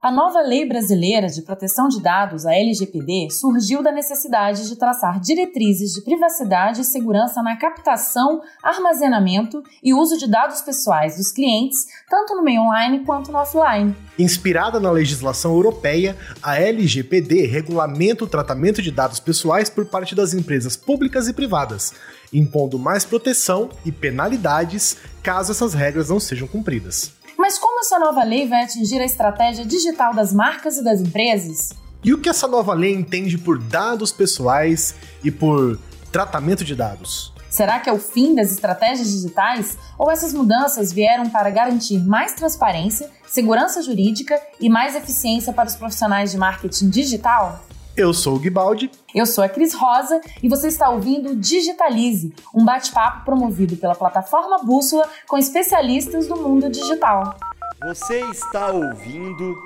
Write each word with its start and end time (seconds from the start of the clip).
A 0.00 0.12
nova 0.12 0.40
Lei 0.42 0.64
Brasileira 0.64 1.26
de 1.26 1.42
Proteção 1.42 1.88
de 1.88 2.00
Dados, 2.00 2.46
a 2.46 2.54
LGPD, 2.54 3.30
surgiu 3.32 3.82
da 3.82 3.90
necessidade 3.90 4.68
de 4.68 4.76
traçar 4.76 5.18
diretrizes 5.18 5.90
de 5.92 6.02
privacidade 6.02 6.82
e 6.82 6.84
segurança 6.84 7.42
na 7.42 7.56
captação, 7.56 8.40
armazenamento 8.62 9.60
e 9.82 9.92
uso 9.92 10.16
de 10.16 10.30
dados 10.30 10.62
pessoais 10.62 11.16
dos 11.16 11.32
clientes, 11.32 11.84
tanto 12.08 12.36
no 12.36 12.44
meio 12.44 12.60
online 12.60 13.04
quanto 13.04 13.32
no 13.32 13.38
offline. 13.38 13.92
Inspirada 14.16 14.78
na 14.78 14.92
legislação 14.92 15.50
europeia, 15.54 16.16
a 16.40 16.56
LGPD 16.56 17.46
regulamenta 17.46 18.22
o 18.22 18.28
tratamento 18.28 18.80
de 18.80 18.92
dados 18.92 19.18
pessoais 19.18 19.68
por 19.68 19.84
parte 19.86 20.14
das 20.14 20.32
empresas 20.32 20.76
públicas 20.76 21.26
e 21.26 21.32
privadas, 21.32 21.92
impondo 22.32 22.78
mais 22.78 23.04
proteção 23.04 23.68
e 23.84 23.90
penalidades 23.90 24.96
caso 25.24 25.50
essas 25.50 25.74
regras 25.74 26.08
não 26.08 26.20
sejam 26.20 26.46
cumpridas. 26.46 27.17
Mas 27.38 27.56
como 27.56 27.78
essa 27.78 28.00
nova 28.00 28.24
lei 28.24 28.48
vai 28.48 28.64
atingir 28.64 29.00
a 29.00 29.04
estratégia 29.04 29.64
digital 29.64 30.12
das 30.12 30.32
marcas 30.32 30.76
e 30.76 30.82
das 30.82 31.00
empresas? 31.00 31.72
E 32.02 32.12
o 32.12 32.20
que 32.20 32.28
essa 32.28 32.48
nova 32.48 32.74
lei 32.74 32.92
entende 32.92 33.38
por 33.38 33.60
dados 33.60 34.10
pessoais 34.10 34.96
e 35.22 35.30
por 35.30 35.78
tratamento 36.10 36.64
de 36.64 36.74
dados? 36.74 37.32
Será 37.48 37.78
que 37.78 37.88
é 37.88 37.92
o 37.92 37.98
fim 37.98 38.34
das 38.34 38.50
estratégias 38.50 39.08
digitais? 39.08 39.78
Ou 39.96 40.10
essas 40.10 40.34
mudanças 40.34 40.92
vieram 40.92 41.30
para 41.30 41.48
garantir 41.48 42.00
mais 42.00 42.34
transparência, 42.34 43.08
segurança 43.28 43.82
jurídica 43.82 44.40
e 44.60 44.68
mais 44.68 44.96
eficiência 44.96 45.52
para 45.52 45.68
os 45.68 45.76
profissionais 45.76 46.32
de 46.32 46.38
marketing 46.38 46.90
digital? 46.90 47.64
Eu 47.98 48.14
sou 48.14 48.36
o 48.36 48.38
Guibaldi. 48.38 48.88
Eu 49.12 49.26
sou 49.26 49.42
a 49.42 49.48
Cris 49.48 49.74
Rosa 49.74 50.20
e 50.40 50.48
você 50.48 50.68
está 50.68 50.88
ouvindo 50.88 51.34
Digitalize, 51.34 52.32
um 52.54 52.64
bate-papo 52.64 53.24
promovido 53.24 53.76
pela 53.76 53.92
plataforma 53.92 54.58
Bússola 54.58 55.10
com 55.26 55.36
especialistas 55.36 56.28
do 56.28 56.36
mundo 56.36 56.70
digital. 56.70 57.36
Você 57.82 58.20
está 58.30 58.70
ouvindo 58.70 59.56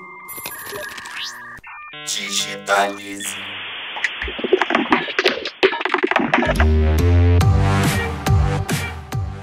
Digitalize. 2.06 3.36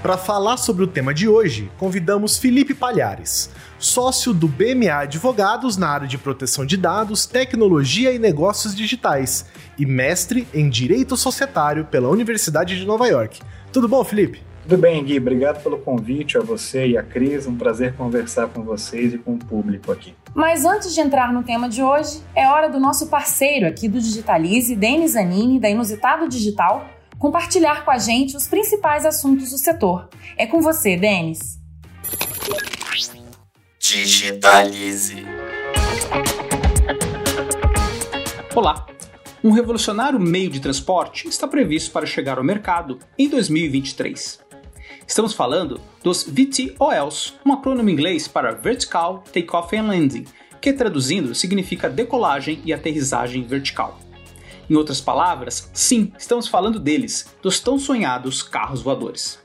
Para 0.02 0.17
falar 0.17 0.55
sobre 0.55 0.86
o 0.86 0.88
tema 0.88 1.14
de 1.14 1.28
hoje, 1.28 1.69
convidamos 1.78 2.38
Felipe 2.38 2.73
Palhares, 2.73 3.50
sócio 3.78 4.33
do 4.33 4.47
BMA 4.47 5.02
Advogados 5.02 5.75
na 5.75 5.89
área 5.89 6.08
de 6.08 6.17
proteção 6.17 6.66
de 6.66 6.78
dados, 6.78 7.25
tecnologia 7.25 8.14
e 8.14 8.17
negócios 8.17 8.73
digitais, 8.73 9.45
e 9.77 9.86
mestre 9.86 10.47
em 10.53 10.70
Direito 10.70 11.17
Societário 11.17 11.83
pela 11.83 12.08
Universidade 12.08 12.80
de 12.80 12.86
Nova 12.86 13.08
York. 13.08 13.42
Tudo 13.73 13.89
bom, 13.89 14.02
Felipe? 14.05 14.42
Tudo 14.64 14.77
bem, 14.77 15.03
Gui. 15.03 15.17
Obrigado 15.17 15.61
pelo 15.61 15.77
convite 15.77 16.38
a 16.38 16.42
você 16.42 16.88
e 16.88 16.97
a 16.97 17.03
Cris. 17.03 17.45
Um 17.45 17.58
prazer 17.58 17.94
conversar 17.95 18.47
com 18.47 18.64
vocês 18.64 19.14
e 19.14 19.17
com 19.17 19.33
o 19.33 19.38
público 19.38 19.92
aqui. 19.92 20.16
Mas 20.33 20.64
antes 20.64 20.94
de 20.94 21.02
entrar 21.02 21.33
no 21.33 21.44
tema 21.44 21.67
de 21.67 21.83
hoje, 21.83 22.22
é 22.33 22.47
hora 22.47 22.70
do 22.70 22.80
nosso 22.80 23.08
parceiro 23.08 23.67
aqui 23.67 23.89
do 23.89 24.00
Digitalize, 24.00 24.77
Denis 24.77 25.11
Zanini, 25.11 25.59
da 25.59 25.70
Inusitado 25.70 26.30
Digital, 26.30 26.88
compartilhar 27.19 27.83
com 27.83 27.91
a 27.91 27.97
gente 27.97 28.35
os 28.37 28.47
principais 28.47 29.05
assuntos 29.05 29.51
do 29.51 29.57
setor. 29.57 30.09
É 30.37 30.47
com 30.47 30.61
você, 30.61 30.95
Denis. 30.95 31.59
Digitalize. 33.77 35.25
Olá! 38.55 38.87
Um 39.43 39.51
revolucionário 39.51 40.19
meio 40.19 40.49
de 40.49 40.59
transporte 40.59 41.27
está 41.27 41.47
previsto 41.47 41.91
para 41.91 42.05
chegar 42.05 42.37
ao 42.37 42.43
mercado 42.43 42.99
em 43.17 43.29
2023. 43.29 44.39
Estamos 45.07 45.33
falando 45.33 45.81
dos 46.03 46.23
VTOLs, 46.23 47.35
um 47.45 47.53
acrônimo 47.53 47.89
inglês 47.89 48.27
para 48.27 48.51
Vertical 48.51 49.23
Takeoff 49.33 49.75
and 49.75 49.83
Landing, 49.83 50.25
que 50.61 50.73
traduzindo 50.73 51.33
significa 51.33 51.89
decolagem 51.89 52.61
e 52.65 52.73
aterrissagem 52.73 53.43
vertical. 53.43 53.97
Em 54.69 54.75
outras 54.75 55.01
palavras, 55.01 55.71
sim, 55.73 56.11
estamos 56.17 56.47
falando 56.47 56.79
deles, 56.79 57.33
dos 57.41 57.59
tão 57.59 57.79
sonhados 57.79 58.43
carros 58.43 58.83
voadores. 58.83 59.39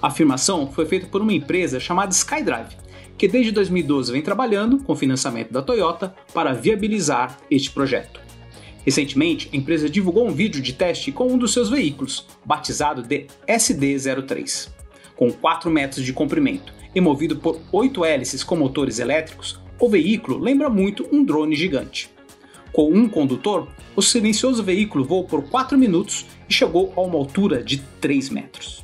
A 0.00 0.06
afirmação 0.06 0.72
foi 0.72 0.86
feita 0.86 1.06
por 1.06 1.20
uma 1.20 1.34
empresa 1.34 1.78
chamada 1.78 2.12
SkyDrive, 2.12 2.76
que 3.18 3.28
desde 3.28 3.52
2012 3.52 4.10
vem 4.10 4.22
trabalhando 4.22 4.78
com 4.82 4.96
financiamento 4.96 5.52
da 5.52 5.60
Toyota 5.60 6.14
para 6.32 6.54
viabilizar 6.54 7.38
este 7.50 7.70
projeto. 7.70 8.18
Recentemente, 8.84 9.50
a 9.52 9.56
empresa 9.56 9.90
divulgou 9.90 10.26
um 10.26 10.32
vídeo 10.32 10.62
de 10.62 10.72
teste 10.72 11.12
com 11.12 11.26
um 11.26 11.36
dos 11.36 11.52
seus 11.52 11.68
veículos, 11.68 12.26
batizado 12.42 13.02
de 13.02 13.26
SD03. 13.46 14.70
Com 15.14 15.30
4 15.30 15.70
metros 15.70 16.04
de 16.04 16.14
comprimento 16.14 16.72
e 16.94 17.00
movido 17.00 17.36
por 17.36 17.60
8 17.70 18.04
hélices 18.06 18.42
com 18.42 18.56
motores 18.56 18.98
elétricos, 18.98 19.60
o 19.78 19.88
veículo 19.88 20.38
lembra 20.38 20.70
muito 20.70 21.06
um 21.12 21.22
drone 21.22 21.54
gigante. 21.54 22.10
Com 22.72 22.90
um 22.90 23.06
condutor, 23.06 23.68
o 23.94 24.00
silencioso 24.00 24.62
veículo 24.62 25.04
voou 25.04 25.24
por 25.24 25.42
4 25.44 25.76
minutos 25.76 26.26
e 26.48 26.52
chegou 26.52 26.92
a 26.96 27.02
uma 27.02 27.18
altura 27.18 27.62
de 27.62 27.78
3 28.00 28.30
metros. 28.30 28.82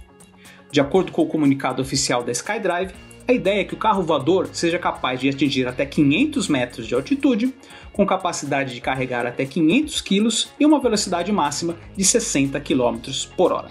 De 0.71 0.81
acordo 0.81 1.11
com 1.11 1.23
o 1.23 1.27
comunicado 1.27 1.81
oficial 1.81 2.23
da 2.23 2.31
SkyDrive, 2.31 2.93
a 3.27 3.33
ideia 3.33 3.61
é 3.61 3.65
que 3.65 3.75
o 3.75 3.79
carro 3.79 4.03
voador 4.03 4.49
seja 4.53 4.79
capaz 4.79 5.21
de 5.21 5.29
atingir 5.29 5.67
até 5.67 5.87
500 5.87 6.49
metros 6.49 6.87
de 6.87 6.95
altitude, 6.95 7.55
com 7.93 8.07
capacidade 8.07 8.75
de 8.75 8.81
carregar 8.81 9.27
até 9.27 9.45
500 9.45 10.01
kg 10.03 10.29
e 10.61 10.67
uma 10.67 10.81
velocidade 10.81 11.33
máxima 11.33 11.77
de 11.97 12.05
60 12.05 12.61
km 12.61 12.99
por 13.37 13.53
hora. 13.53 13.71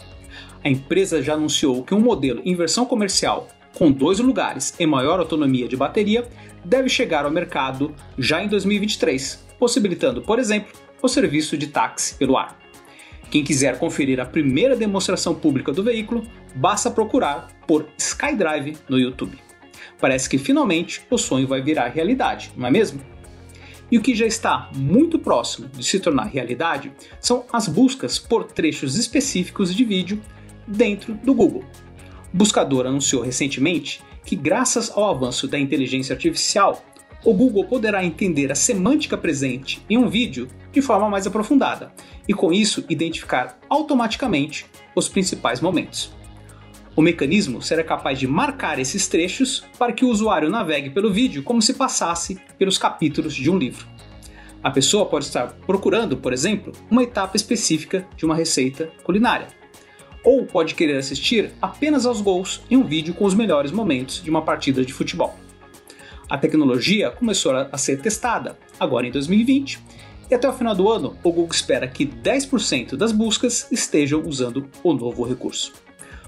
A 0.64 0.70
empresa 0.70 1.22
já 1.22 1.34
anunciou 1.34 1.84
que 1.84 1.94
um 1.94 2.00
modelo 2.00 2.42
em 2.44 2.56
versão 2.56 2.86
comercial 2.86 3.48
com 3.76 3.92
dois 3.92 4.20
lugares 4.20 4.74
e 4.80 4.86
maior 4.88 5.20
autonomia 5.20 5.68
de 5.68 5.78
bateria 5.78 6.28
deve 6.66 6.90
chegar 6.90 7.26
ao 7.26 7.32
mercado 7.32 7.94
já 8.18 8.44
em 8.44 8.48
2023, 8.48 9.47
possibilitando, 9.60 10.22
por 10.22 10.40
exemplo, 10.40 10.74
o 11.02 11.08
serviço 11.08 11.58
de 11.58 11.68
táxi 11.68 12.16
pelo 12.16 12.38
ar. 12.38 12.58
Quem 13.30 13.44
quiser 13.44 13.78
conferir 13.78 14.20
a 14.20 14.26
primeira 14.26 14.76
demonstração 14.76 15.36
pública 15.36 15.72
do 15.72 15.84
veículo, 15.84 16.26
basta 16.56 16.90
procurar 16.90 17.50
por 17.68 17.88
SkyDrive 17.98 18.78
no 18.88 18.98
YouTube. 18.98 19.38
Parece 20.00 20.30
que 20.30 20.38
finalmente 20.38 21.02
o 21.10 21.18
sonho 21.18 21.48
vai 21.48 21.62
virar 21.62 21.88
realidade, 21.88 22.52
não 22.56 22.68
é 22.68 22.72
mesmo? 22.72 23.02
E 23.92 23.98
o 23.98 24.02
que 24.02 24.16
já 24.16 24.26
está 24.26 24.70
muito 24.76 25.18
próximo 25.18 25.70
de 25.70 25.84
se 25.84 26.00
tornar 26.00 26.26
realidade 26.26 26.92
são 27.20 27.46
as 27.52 27.68
buscas 27.68 28.20
por 28.20 28.46
trechos 28.46 28.98
específicos 28.98 29.74
de 29.74 29.84
vídeo 29.86 30.22
dentro 30.68 31.14
do 31.14 31.34
Google. 31.34 31.64
O 32.34 32.38
buscador 32.38 32.86
anunciou 32.86 33.24
recentemente 33.24 34.02
que, 34.26 34.36
graças 34.36 34.92
ao 34.92 35.10
avanço 35.10 35.48
da 35.48 35.58
inteligência 35.58 36.14
artificial, 36.14 36.84
o 37.28 37.34
Google 37.34 37.66
poderá 37.66 38.06
entender 38.06 38.50
a 38.54 38.56
semântica 38.56 39.18
presente 39.18 39.84
em 39.90 39.98
um 39.98 40.08
vídeo 40.08 40.48
de 40.72 40.82
forma 40.82 41.10
mais 41.10 41.28
aprofundada 41.28 41.92
e, 42.26 42.34
com 42.34 42.54
isso, 42.54 42.86
identificar 42.88 43.60
automaticamente 43.70 44.66
os 44.96 45.10
principais 45.10 45.60
momentos. 45.60 46.16
O 46.96 47.02
mecanismo 47.02 47.62
será 47.62 47.84
capaz 47.84 48.18
de 48.18 48.26
marcar 48.26 48.80
esses 48.80 49.10
trechos 49.10 49.66
para 49.78 49.92
que 49.92 50.06
o 50.06 50.10
usuário 50.10 50.50
navegue 50.50 50.90
pelo 50.90 51.12
vídeo 51.12 51.44
como 51.44 51.62
se 51.62 51.74
passasse 51.74 52.40
pelos 52.58 52.78
capítulos 52.78 53.36
de 53.36 53.52
um 53.52 53.58
livro. 53.58 53.86
A 54.64 54.72
pessoa 54.72 55.06
pode 55.06 55.26
estar 55.26 55.48
procurando, 55.68 56.16
por 56.16 56.32
exemplo, 56.32 56.72
uma 56.90 57.04
etapa 57.04 57.36
específica 57.36 58.08
de 58.16 58.24
uma 58.24 58.36
receita 58.36 58.90
culinária. 59.04 59.48
Ou 60.24 60.46
pode 60.46 60.76
querer 60.76 60.96
assistir 60.96 61.52
apenas 61.62 62.06
aos 62.06 62.22
gols 62.22 62.62
em 62.72 62.78
um 62.78 62.86
vídeo 62.86 63.14
com 63.14 63.26
os 63.26 63.36
melhores 63.36 63.74
momentos 63.74 64.24
de 64.24 64.30
uma 64.30 64.44
partida 64.44 64.86
de 64.86 64.94
futebol. 64.94 65.36
A 66.30 66.38
tecnologia 66.38 67.10
começou 67.10 67.56
a 67.56 67.78
ser 67.78 68.02
testada 68.02 68.58
agora 68.78 69.08
em 69.08 69.12
2020 69.12 69.80
e 70.30 70.36
até 70.36 70.48
o 70.48 70.52
final 70.52 70.76
do 70.76 70.90
ano 70.90 71.18
o 71.24 71.32
Google 71.32 71.48
espera 71.52 71.88
que 71.88 72.06
10% 72.06 72.98
das 72.98 73.14
buscas 73.14 73.66
estejam 73.72 74.22
usando 74.22 74.70
o 74.84 74.94
novo 74.94 75.24
recurso. 75.24 75.72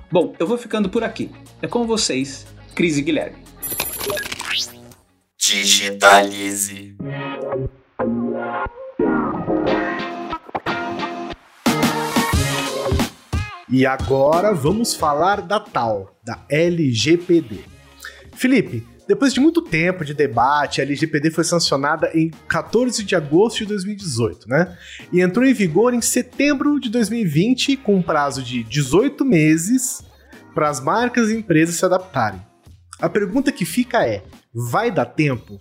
Bom, 0.10 0.34
eu 0.40 0.48
vou 0.48 0.58
ficando 0.58 0.90
por 0.90 1.04
aqui. 1.04 1.30
É 1.62 1.68
com 1.68 1.86
vocês, 1.86 2.48
Cris 2.74 2.98
e 2.98 3.02
Guilherme. 3.02 3.38
Digitalize. 5.38 6.96
E 13.68 13.86
agora 13.86 14.54
vamos 14.54 14.96
falar 14.96 15.42
da 15.42 15.60
tal, 15.60 16.16
da 16.24 16.40
LGPD. 16.50 17.60
Felipe, 18.34 18.88
depois 19.10 19.34
de 19.34 19.40
muito 19.40 19.60
tempo 19.64 20.06
de 20.06 20.14
debate, 20.14 20.82
a 20.82 20.84
LGPD 20.84 21.32
foi 21.32 21.44
sancionada 21.44 22.12
em 22.14 22.30
14 22.48 23.04
de 23.04 23.16
agosto 23.16 23.58
de 23.58 23.66
2018, 23.66 24.48
né? 24.48 24.78
E 25.12 25.20
entrou 25.20 25.44
em 25.44 25.52
vigor 25.52 25.96
em 25.96 26.02
setembro 26.02 26.80
de 26.80 26.92
2020, 26.92 27.76
com 27.78 27.96
um 27.96 28.04
prazo 28.04 28.44
de 28.44 28.64
18 28.64 29.26
meses 29.26 30.04
para 30.54 30.70
as 30.70 30.80
marcas 30.80 31.32
e 31.32 31.36
empresas 31.36 31.74
se 31.74 31.84
adaptarem. 31.84 32.40
A 33.02 33.10
pergunta 33.10 33.52
que 33.52 33.66
fica 33.66 34.06
é: 34.06 34.22
vai 34.54 34.92
dar 34.92 35.06
tempo? 35.06 35.60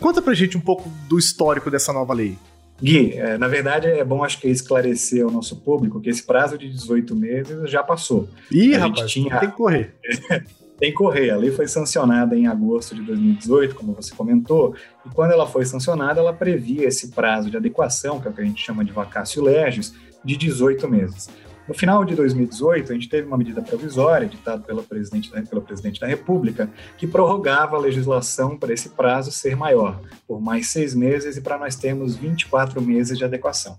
Conta 0.00 0.22
pra 0.22 0.32
gente 0.32 0.56
um 0.56 0.60
pouco 0.62 0.90
do 1.10 1.18
histórico 1.18 1.70
dessa 1.70 1.92
nova 1.92 2.14
lei. 2.14 2.38
Gui, 2.82 3.12
é, 3.12 3.36
na 3.36 3.48
verdade 3.48 3.86
é 3.86 4.02
bom 4.02 4.24
acho 4.24 4.40
que 4.40 4.48
esclarecer 4.48 5.22
ao 5.22 5.30
nosso 5.30 5.56
público 5.56 6.00
que 6.00 6.08
esse 6.08 6.22
prazo 6.22 6.56
de 6.56 6.70
18 6.70 7.14
meses 7.14 7.70
já 7.70 7.82
passou. 7.82 8.30
Ih, 8.50 8.74
a 8.76 8.78
rapaz, 8.78 9.10
tinha... 9.10 9.38
tem 9.40 9.50
que 9.50 9.56
correr. 9.56 9.94
tem 10.78 10.94
correr. 10.94 11.30
A 11.30 11.36
lei 11.36 11.50
foi 11.50 11.66
sancionada 11.66 12.36
em 12.36 12.46
agosto 12.46 12.94
de 12.94 13.02
2018, 13.02 13.74
como 13.74 13.92
você 13.92 14.14
comentou, 14.14 14.74
e 15.04 15.10
quando 15.10 15.32
ela 15.32 15.46
foi 15.46 15.64
sancionada, 15.64 16.20
ela 16.20 16.32
previa 16.32 16.86
esse 16.86 17.08
prazo 17.08 17.50
de 17.50 17.56
adequação, 17.56 18.20
que 18.20 18.28
é 18.28 18.30
o 18.30 18.34
que 18.34 18.40
a 18.40 18.44
gente 18.44 18.64
chama 18.64 18.84
de 18.84 18.92
vacácio 18.92 19.42
legis, 19.42 19.92
de 20.24 20.36
18 20.36 20.88
meses. 20.88 21.28
No 21.66 21.74
final 21.74 22.02
de 22.02 22.14
2018, 22.14 22.90
a 22.90 22.94
gente 22.94 23.10
teve 23.10 23.26
uma 23.26 23.36
medida 23.36 23.60
provisória, 23.60 24.24
editada 24.24 24.62
pela 24.62 24.82
presidente, 24.82 25.30
pelo 25.50 25.60
presidente 25.60 26.00
da 26.00 26.06
República, 26.06 26.70
que 26.96 27.06
prorrogava 27.06 27.76
a 27.76 27.78
legislação 27.78 28.56
para 28.56 28.72
esse 28.72 28.88
prazo 28.90 29.30
ser 29.30 29.54
maior, 29.54 30.00
por 30.26 30.40
mais 30.40 30.68
seis 30.68 30.94
meses, 30.94 31.36
e 31.36 31.42
para 31.42 31.58
nós 31.58 31.76
termos 31.76 32.16
24 32.16 32.80
meses 32.80 33.18
de 33.18 33.24
adequação. 33.24 33.76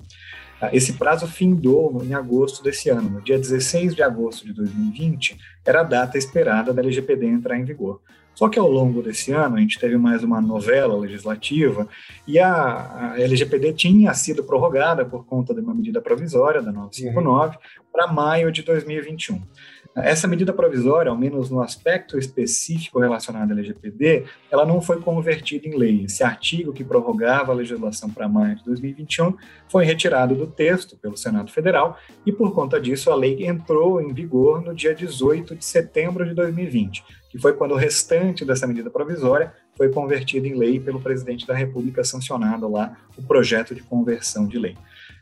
Ah, 0.62 0.70
esse 0.74 0.94
prazo 0.94 1.28
findou 1.28 2.04
em 2.04 2.14
agosto 2.14 2.64
desse 2.64 2.90
ano. 2.90 3.10
No 3.10 3.22
dia 3.22 3.38
16 3.38 3.96
de 3.96 4.04
agosto 4.04 4.46
de 4.46 4.54
2020, 4.54 5.38
era 5.66 5.82
a 5.82 5.84
data 5.84 6.18
esperada 6.18 6.74
da 6.74 6.82
LGPD 6.82 7.26
entrar 7.26 7.58
em 7.58 7.64
vigor. 7.64 8.02
Só 8.36 8.48
que 8.48 8.58
ao 8.58 8.70
longo 8.70 9.02
desse 9.02 9.34
ano, 9.34 9.58
a 9.58 9.60
gente 9.60 9.78
teve 9.78 9.98
mais 9.98 10.24
uma 10.24 10.40
novela 10.40 10.98
legislativa 10.98 11.88
e 12.26 12.40
a, 12.40 13.12
a 13.14 13.22
LGPD 13.22 13.74
tinha 13.74 14.14
sido 14.14 14.44
prorrogada 14.46 15.04
por 15.06 15.26
conta 15.26 15.54
de 15.54 15.60
uma 15.60 15.74
medida 15.74 16.00
provisória 16.02 16.62
da 16.62 16.72
959 16.72 17.56
uhum. 17.56 17.62
para 17.92 18.08
maio 18.08 18.50
de 18.50 18.64
2021. 18.64 19.42
Essa 19.96 20.28
medida 20.28 20.54
provisória, 20.54 21.10
ao 21.10 21.18
menos 21.18 21.50
no 21.50 21.62
aspecto 21.62 22.18
específico 22.18 23.00
relacionado 23.00 23.50
à 23.50 23.54
LGPD, 23.54 24.26
ela 24.52 24.66
não 24.66 24.82
foi 24.82 25.02
convertida 25.02 25.68
em 25.68 25.76
lei. 25.76 26.06
Esse 26.06 26.24
artigo 26.24 26.72
que 26.72 26.84
prorrogava 26.84 27.52
a 27.52 27.56
legislação 27.56 28.10
para 28.10 28.30
maio 28.30 28.56
de 28.56 28.64
2021 28.66 29.36
foi 29.68 29.86
retirado 29.86 30.36
do 30.36 30.48
texto 30.48 30.96
pelo 30.98 31.18
Senado 31.18 31.52
Federal 31.52 31.98
e, 32.26 32.32
por 32.32 32.54
conta 32.54 32.80
disso, 32.80 33.12
a 33.12 33.16
lei 33.16 33.46
entrou 33.46 34.00
em 34.00 34.14
vigor 34.14 34.62
no 34.62 34.76
dia 34.76 34.94
18 34.94 35.56
de 35.56 35.66
setembro 35.66 36.26
de 36.26 36.34
2020, 36.34 37.04
que 37.30 37.40
foi 37.40 37.54
quando 37.54 37.72
o 37.72 37.78
restante 37.78 38.46
dessa 38.46 38.68
medida 38.68 38.90
provisória 38.90 39.54
foi 39.76 39.90
convertido 39.90 40.46
em 40.46 40.56
lei 40.56 40.80
pelo 40.80 41.02
presidente 41.02 41.48
da 41.48 41.56
República, 41.56 42.04
sancionado 42.04 42.70
lá 42.70 42.96
o 43.18 43.24
projeto 43.24 43.74
de 43.74 43.82
conversão 43.82 44.48
de 44.48 44.60
lei. 44.60 44.78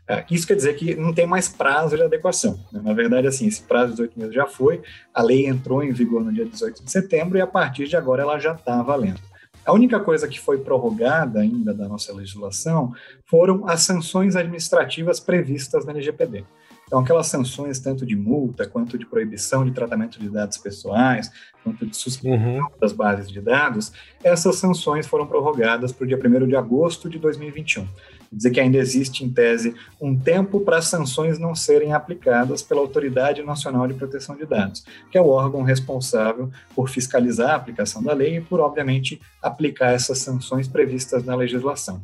É, 0.07 0.23
isso 0.31 0.47
quer 0.47 0.55
dizer 0.55 0.75
que 0.75 0.95
não 0.95 1.13
tem 1.13 1.27
mais 1.27 1.49
prazo 1.49 1.97
de 1.97 2.03
adequação. 2.03 2.57
Né? 2.71 2.81
Na 2.83 2.93
verdade, 2.93 3.27
assim, 3.27 3.45
esse 3.45 3.61
prazo 3.61 3.89
de 3.89 3.97
18 3.97 4.19
meses 4.19 4.35
já 4.35 4.45
foi, 4.45 4.81
a 5.13 5.21
lei 5.21 5.47
entrou 5.47 5.83
em 5.83 5.91
vigor 5.91 6.23
no 6.23 6.31
dia 6.31 6.45
18 6.45 6.83
de 6.83 6.89
setembro 6.89 7.37
e 7.37 7.41
a 7.41 7.47
partir 7.47 7.87
de 7.87 7.97
agora 7.97 8.21
ela 8.21 8.39
já 8.39 8.53
está 8.53 8.81
valendo. 8.81 9.19
A 9.65 9.73
única 9.73 9.99
coisa 9.99 10.29
que 10.29 10.39
foi 10.39 10.59
prorrogada 10.59 11.41
ainda 11.41 11.73
da 11.73 11.89
nossa 11.89 12.13
legislação 12.13 12.93
foram 13.25 13.67
as 13.67 13.81
sanções 13.81 14.37
administrativas 14.37 15.19
previstas 15.19 15.85
na 15.85 15.91
LGPD. 15.91 16.45
Então, 16.87 16.99
aquelas 16.99 17.27
sanções, 17.27 17.79
tanto 17.79 18.05
de 18.05 18.15
multa, 18.15 18.65
quanto 18.65 18.97
de 18.97 19.05
proibição 19.05 19.65
de 19.65 19.71
tratamento 19.71 20.19
de 20.19 20.29
dados 20.29 20.57
pessoais, 20.57 21.29
quanto 21.61 21.85
de 21.85 21.95
suspensão 21.95 22.59
uhum. 22.59 22.67
das 22.79 22.93
bases 22.93 23.29
de 23.29 23.41
dados, 23.41 23.91
essas 24.23 24.55
sanções 24.55 25.05
foram 25.05 25.27
prorrogadas 25.27 25.91
para 25.91 26.05
o 26.05 26.07
dia 26.07 26.17
1 26.17 26.47
de 26.47 26.55
agosto 26.55 27.09
de 27.09 27.19
2021 27.19 27.85
dizer 28.31 28.51
que 28.51 28.59
ainda 28.59 28.77
existe, 28.77 29.23
em 29.23 29.29
tese, 29.29 29.75
um 30.01 30.17
tempo 30.17 30.59
para 30.59 30.77
as 30.77 30.87
sanções 30.87 31.39
não 31.39 31.55
serem 31.55 31.93
aplicadas 31.93 32.61
pela 32.61 32.81
Autoridade 32.81 33.41
Nacional 33.43 33.87
de 33.87 33.93
Proteção 33.93 34.35
de 34.35 34.45
Dados, 34.45 34.83
que 35.11 35.17
é 35.17 35.21
o 35.21 35.29
órgão 35.29 35.63
responsável 35.63 36.51
por 36.75 36.89
fiscalizar 36.89 37.51
a 37.51 37.55
aplicação 37.55 38.03
da 38.03 38.13
lei 38.13 38.37
e 38.37 38.41
por, 38.41 38.59
obviamente, 38.59 39.21
aplicar 39.41 39.91
essas 39.91 40.19
sanções 40.19 40.67
previstas 40.67 41.23
na 41.23 41.35
legislação. 41.35 42.01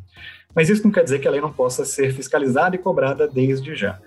Mas 0.56 0.70
isso 0.70 0.84
não 0.84 0.92
quer 0.92 1.04
dizer 1.04 1.20
que 1.20 1.28
a 1.28 1.32
lei 1.32 1.42
não 1.42 1.52
possa 1.52 1.84
ser 1.84 2.14
fiscalizada 2.14 2.76
e 2.76 2.80
cobrada 2.80 3.28
desde 3.28 3.76
já. 3.76 4.00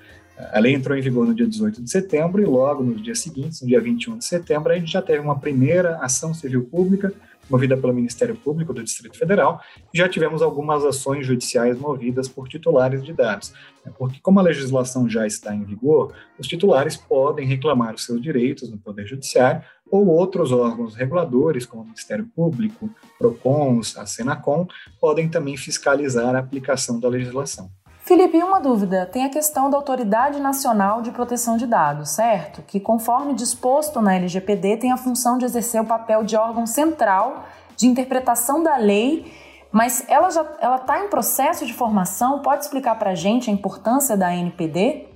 A 0.52 0.58
lei 0.58 0.74
entrou 0.74 0.96
em 0.96 1.00
vigor 1.00 1.26
no 1.26 1.34
dia 1.34 1.46
18 1.46 1.82
de 1.82 1.90
setembro 1.90 2.42
e 2.42 2.44
logo 2.44 2.82
nos 2.82 3.02
dias 3.02 3.20
seguintes, 3.20 3.62
no 3.62 3.68
dia 3.68 3.80
21 3.80 4.18
de 4.18 4.24
setembro, 4.24 4.72
a 4.72 4.78
gente 4.78 4.92
já 4.92 5.00
teve 5.00 5.20
uma 5.20 5.38
primeira 5.38 5.96
ação 5.98 6.34
civil 6.34 6.64
pública 6.64 7.12
movida 7.48 7.76
pelo 7.76 7.92
Ministério 7.92 8.34
Público 8.36 8.72
do 8.72 8.82
Distrito 8.82 9.16
Federal, 9.16 9.60
e 9.92 9.98
já 9.98 10.08
tivemos 10.08 10.42
algumas 10.42 10.84
ações 10.84 11.26
judiciais 11.26 11.78
movidas 11.78 12.28
por 12.28 12.48
titulares 12.48 13.04
de 13.04 13.12
dados. 13.12 13.52
Né? 13.84 13.92
Porque, 13.96 14.18
como 14.20 14.40
a 14.40 14.42
legislação 14.42 15.08
já 15.08 15.26
está 15.26 15.54
em 15.54 15.64
vigor, 15.64 16.12
os 16.38 16.46
titulares 16.46 16.96
podem 16.96 17.46
reclamar 17.46 17.94
os 17.94 18.04
seus 18.04 18.20
direitos 18.20 18.70
no 18.70 18.78
Poder 18.78 19.06
Judiciário 19.06 19.62
ou 19.90 20.06
outros 20.08 20.50
órgãos 20.50 20.96
reguladores, 20.96 21.64
como 21.64 21.82
o 21.82 21.84
Ministério 21.84 22.26
Público, 22.34 22.90
PROCONs, 23.18 23.96
a 23.96 24.04
Senacom, 24.04 24.66
podem 25.00 25.28
também 25.28 25.56
fiscalizar 25.56 26.34
a 26.34 26.40
aplicação 26.40 26.98
da 26.98 27.08
legislação. 27.08 27.70
Felipe, 28.06 28.41
uma 28.41 28.61
dúvida. 28.61 29.05
Tem 29.05 29.25
a 29.25 29.29
questão 29.29 29.69
da 29.69 29.76
Autoridade 29.76 30.38
Nacional 30.38 31.03
de 31.03 31.11
Proteção 31.11 31.56
de 31.56 31.67
Dados, 31.67 32.11
certo? 32.11 32.62
Que, 32.62 32.79
conforme 32.79 33.35
disposto 33.35 34.00
na 34.00 34.14
LGPD, 34.14 34.76
tem 34.76 34.93
a 34.93 34.97
função 34.97 35.37
de 35.37 35.44
exercer 35.44 35.81
o 35.81 35.85
papel 35.85 36.23
de 36.23 36.37
órgão 36.37 36.69
central 36.69 37.47
de 37.76 37.88
interpretação 37.88 38.62
da 38.62 38.76
lei, 38.76 39.35
mas 39.73 40.05
ela 40.06 40.31
já 40.31 40.47
está 40.76 41.05
em 41.05 41.08
processo 41.08 41.67
de 41.67 41.75
formação. 41.75 42.43
Pode 42.43 42.62
explicar 42.62 42.97
para 42.97 43.11
a 43.11 43.14
gente 43.17 43.50
a 43.50 43.53
importância 43.53 44.17
da 44.17 44.32
NPD? 44.32 45.08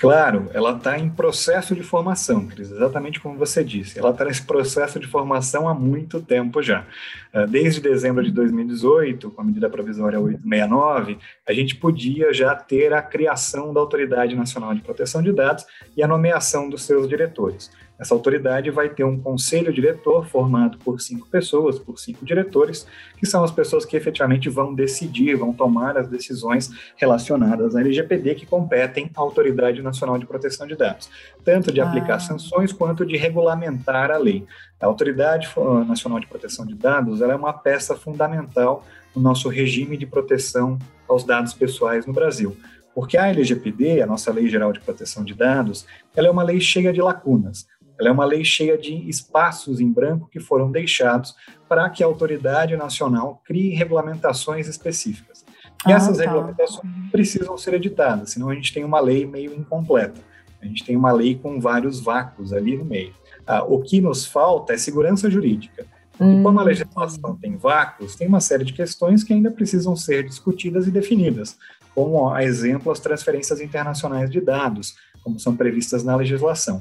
Claro, 0.00 0.50
ela 0.52 0.76
está 0.76 0.98
em 0.98 1.08
processo 1.08 1.74
de 1.74 1.82
formação, 1.82 2.46
Cris, 2.46 2.70
exatamente 2.70 3.20
como 3.20 3.38
você 3.38 3.62
disse. 3.62 3.98
Ela 3.98 4.10
está 4.10 4.24
nesse 4.24 4.42
processo 4.42 4.98
de 4.98 5.06
formação 5.06 5.68
há 5.68 5.74
muito 5.74 6.20
tempo 6.20 6.62
já. 6.62 6.86
Ah, 7.32 7.46
desde 7.46 7.80
dezembro 7.80 8.22
de 8.22 8.30
2018, 8.30 9.30
com 9.30 9.40
a 9.40 9.44
medida 9.44 9.68
provisória 9.70 10.20
869, 10.20 11.18
a 11.46 11.52
gente 11.52 11.76
podia 11.76 12.32
já 12.32 12.54
ter 12.54 12.92
a 12.92 13.02
criação 13.02 13.72
da 13.72 13.80
Autoridade 13.80 14.34
Nacional 14.34 14.74
de 14.74 14.80
Proteção 14.80 15.22
de 15.22 15.32
Dados 15.32 15.64
e 15.96 16.02
a 16.02 16.08
nomeação 16.08 16.68
dos 16.68 16.82
seus 16.82 17.08
diretores. 17.08 17.70
Essa 17.98 18.14
autoridade 18.14 18.70
vai 18.70 18.88
ter 18.88 19.04
um 19.04 19.20
conselho 19.20 19.72
diretor 19.72 20.26
formado 20.26 20.78
por 20.78 21.00
cinco 21.00 21.28
pessoas, 21.28 21.78
por 21.78 21.98
cinco 21.98 22.24
diretores, 22.24 22.86
que 23.16 23.24
são 23.24 23.44
as 23.44 23.52
pessoas 23.52 23.84
que 23.84 23.96
efetivamente 23.96 24.48
vão 24.48 24.74
decidir, 24.74 25.36
vão 25.36 25.52
tomar 25.52 25.96
as 25.96 26.08
decisões 26.08 26.70
relacionadas 26.96 27.76
à 27.76 27.80
LGPD 27.80 28.34
que 28.34 28.46
competem 28.46 29.10
à 29.14 29.20
Autoridade 29.20 29.80
Nacional 29.80 30.18
de 30.18 30.26
Proteção 30.26 30.66
de 30.66 30.74
Dados, 30.74 31.08
tanto 31.44 31.70
de 31.70 31.80
aplicar 31.80 32.16
ah. 32.16 32.20
sanções 32.20 32.72
quanto 32.72 33.06
de 33.06 33.16
regulamentar 33.16 34.10
a 34.10 34.18
lei. 34.18 34.44
A 34.80 34.86
Autoridade 34.86 35.48
Nacional 35.86 36.18
de 36.18 36.26
Proteção 36.26 36.66
de 36.66 36.74
Dados 36.74 37.22
é 37.22 37.34
uma 37.34 37.52
peça 37.52 37.94
fundamental 37.94 38.84
no 39.14 39.22
nosso 39.22 39.48
regime 39.48 39.96
de 39.96 40.04
proteção 40.04 40.78
aos 41.08 41.24
dados 41.24 41.54
pessoais 41.54 42.06
no 42.06 42.12
Brasil. 42.12 42.56
Porque 42.94 43.16
a 43.16 43.26
LGPD, 43.26 44.02
a 44.02 44.06
nossa 44.06 44.32
Lei 44.32 44.48
Geral 44.48 44.72
de 44.72 44.80
Proteção 44.80 45.24
de 45.24 45.34
Dados, 45.34 45.84
ela 46.14 46.28
é 46.28 46.30
uma 46.30 46.44
lei 46.44 46.60
cheia 46.60 46.92
de 46.92 47.02
lacunas. 47.02 47.66
Ela 47.98 48.08
é 48.08 48.12
uma 48.12 48.24
lei 48.24 48.44
cheia 48.44 48.76
de 48.76 49.08
espaços 49.08 49.80
em 49.80 49.90
branco 49.90 50.28
que 50.30 50.40
foram 50.40 50.70
deixados 50.70 51.34
para 51.68 51.88
que 51.88 52.02
a 52.02 52.06
autoridade 52.06 52.76
nacional 52.76 53.40
crie 53.44 53.74
regulamentações 53.74 54.66
específicas. 54.66 55.44
E 55.86 55.92
ah, 55.92 55.96
essas 55.96 56.18
tá. 56.18 56.24
regulamentações 56.24 56.92
precisam 57.10 57.56
ser 57.56 57.74
editadas, 57.74 58.30
senão 58.30 58.48
a 58.48 58.54
gente 58.54 58.72
tem 58.72 58.84
uma 58.84 59.00
lei 59.00 59.26
meio 59.26 59.54
incompleta. 59.54 60.20
A 60.60 60.66
gente 60.66 60.84
tem 60.84 60.96
uma 60.96 61.12
lei 61.12 61.34
com 61.36 61.60
vários 61.60 62.00
vácuos 62.00 62.52
ali 62.52 62.76
no 62.76 62.84
meio. 62.84 63.12
Ah, 63.46 63.62
o 63.62 63.80
que 63.82 64.00
nos 64.00 64.24
falta 64.24 64.72
é 64.72 64.78
segurança 64.78 65.30
jurídica. 65.30 65.86
Hum. 66.18 66.40
E 66.40 66.42
como 66.42 66.58
a 66.58 66.62
legislação 66.62 67.36
tem 67.36 67.56
vácuos, 67.56 68.16
tem 68.16 68.26
uma 68.26 68.40
série 68.40 68.64
de 68.64 68.72
questões 68.72 69.22
que 69.22 69.32
ainda 69.32 69.50
precisam 69.50 69.94
ser 69.94 70.24
discutidas 70.24 70.86
e 70.86 70.90
definidas, 70.90 71.56
como, 71.94 72.32
a 72.32 72.42
exemplo, 72.42 72.90
as 72.90 72.98
transferências 72.98 73.60
internacionais 73.60 74.30
de 74.30 74.40
dados, 74.40 74.96
como 75.22 75.38
são 75.38 75.54
previstas 75.54 76.02
na 76.02 76.16
legislação 76.16 76.80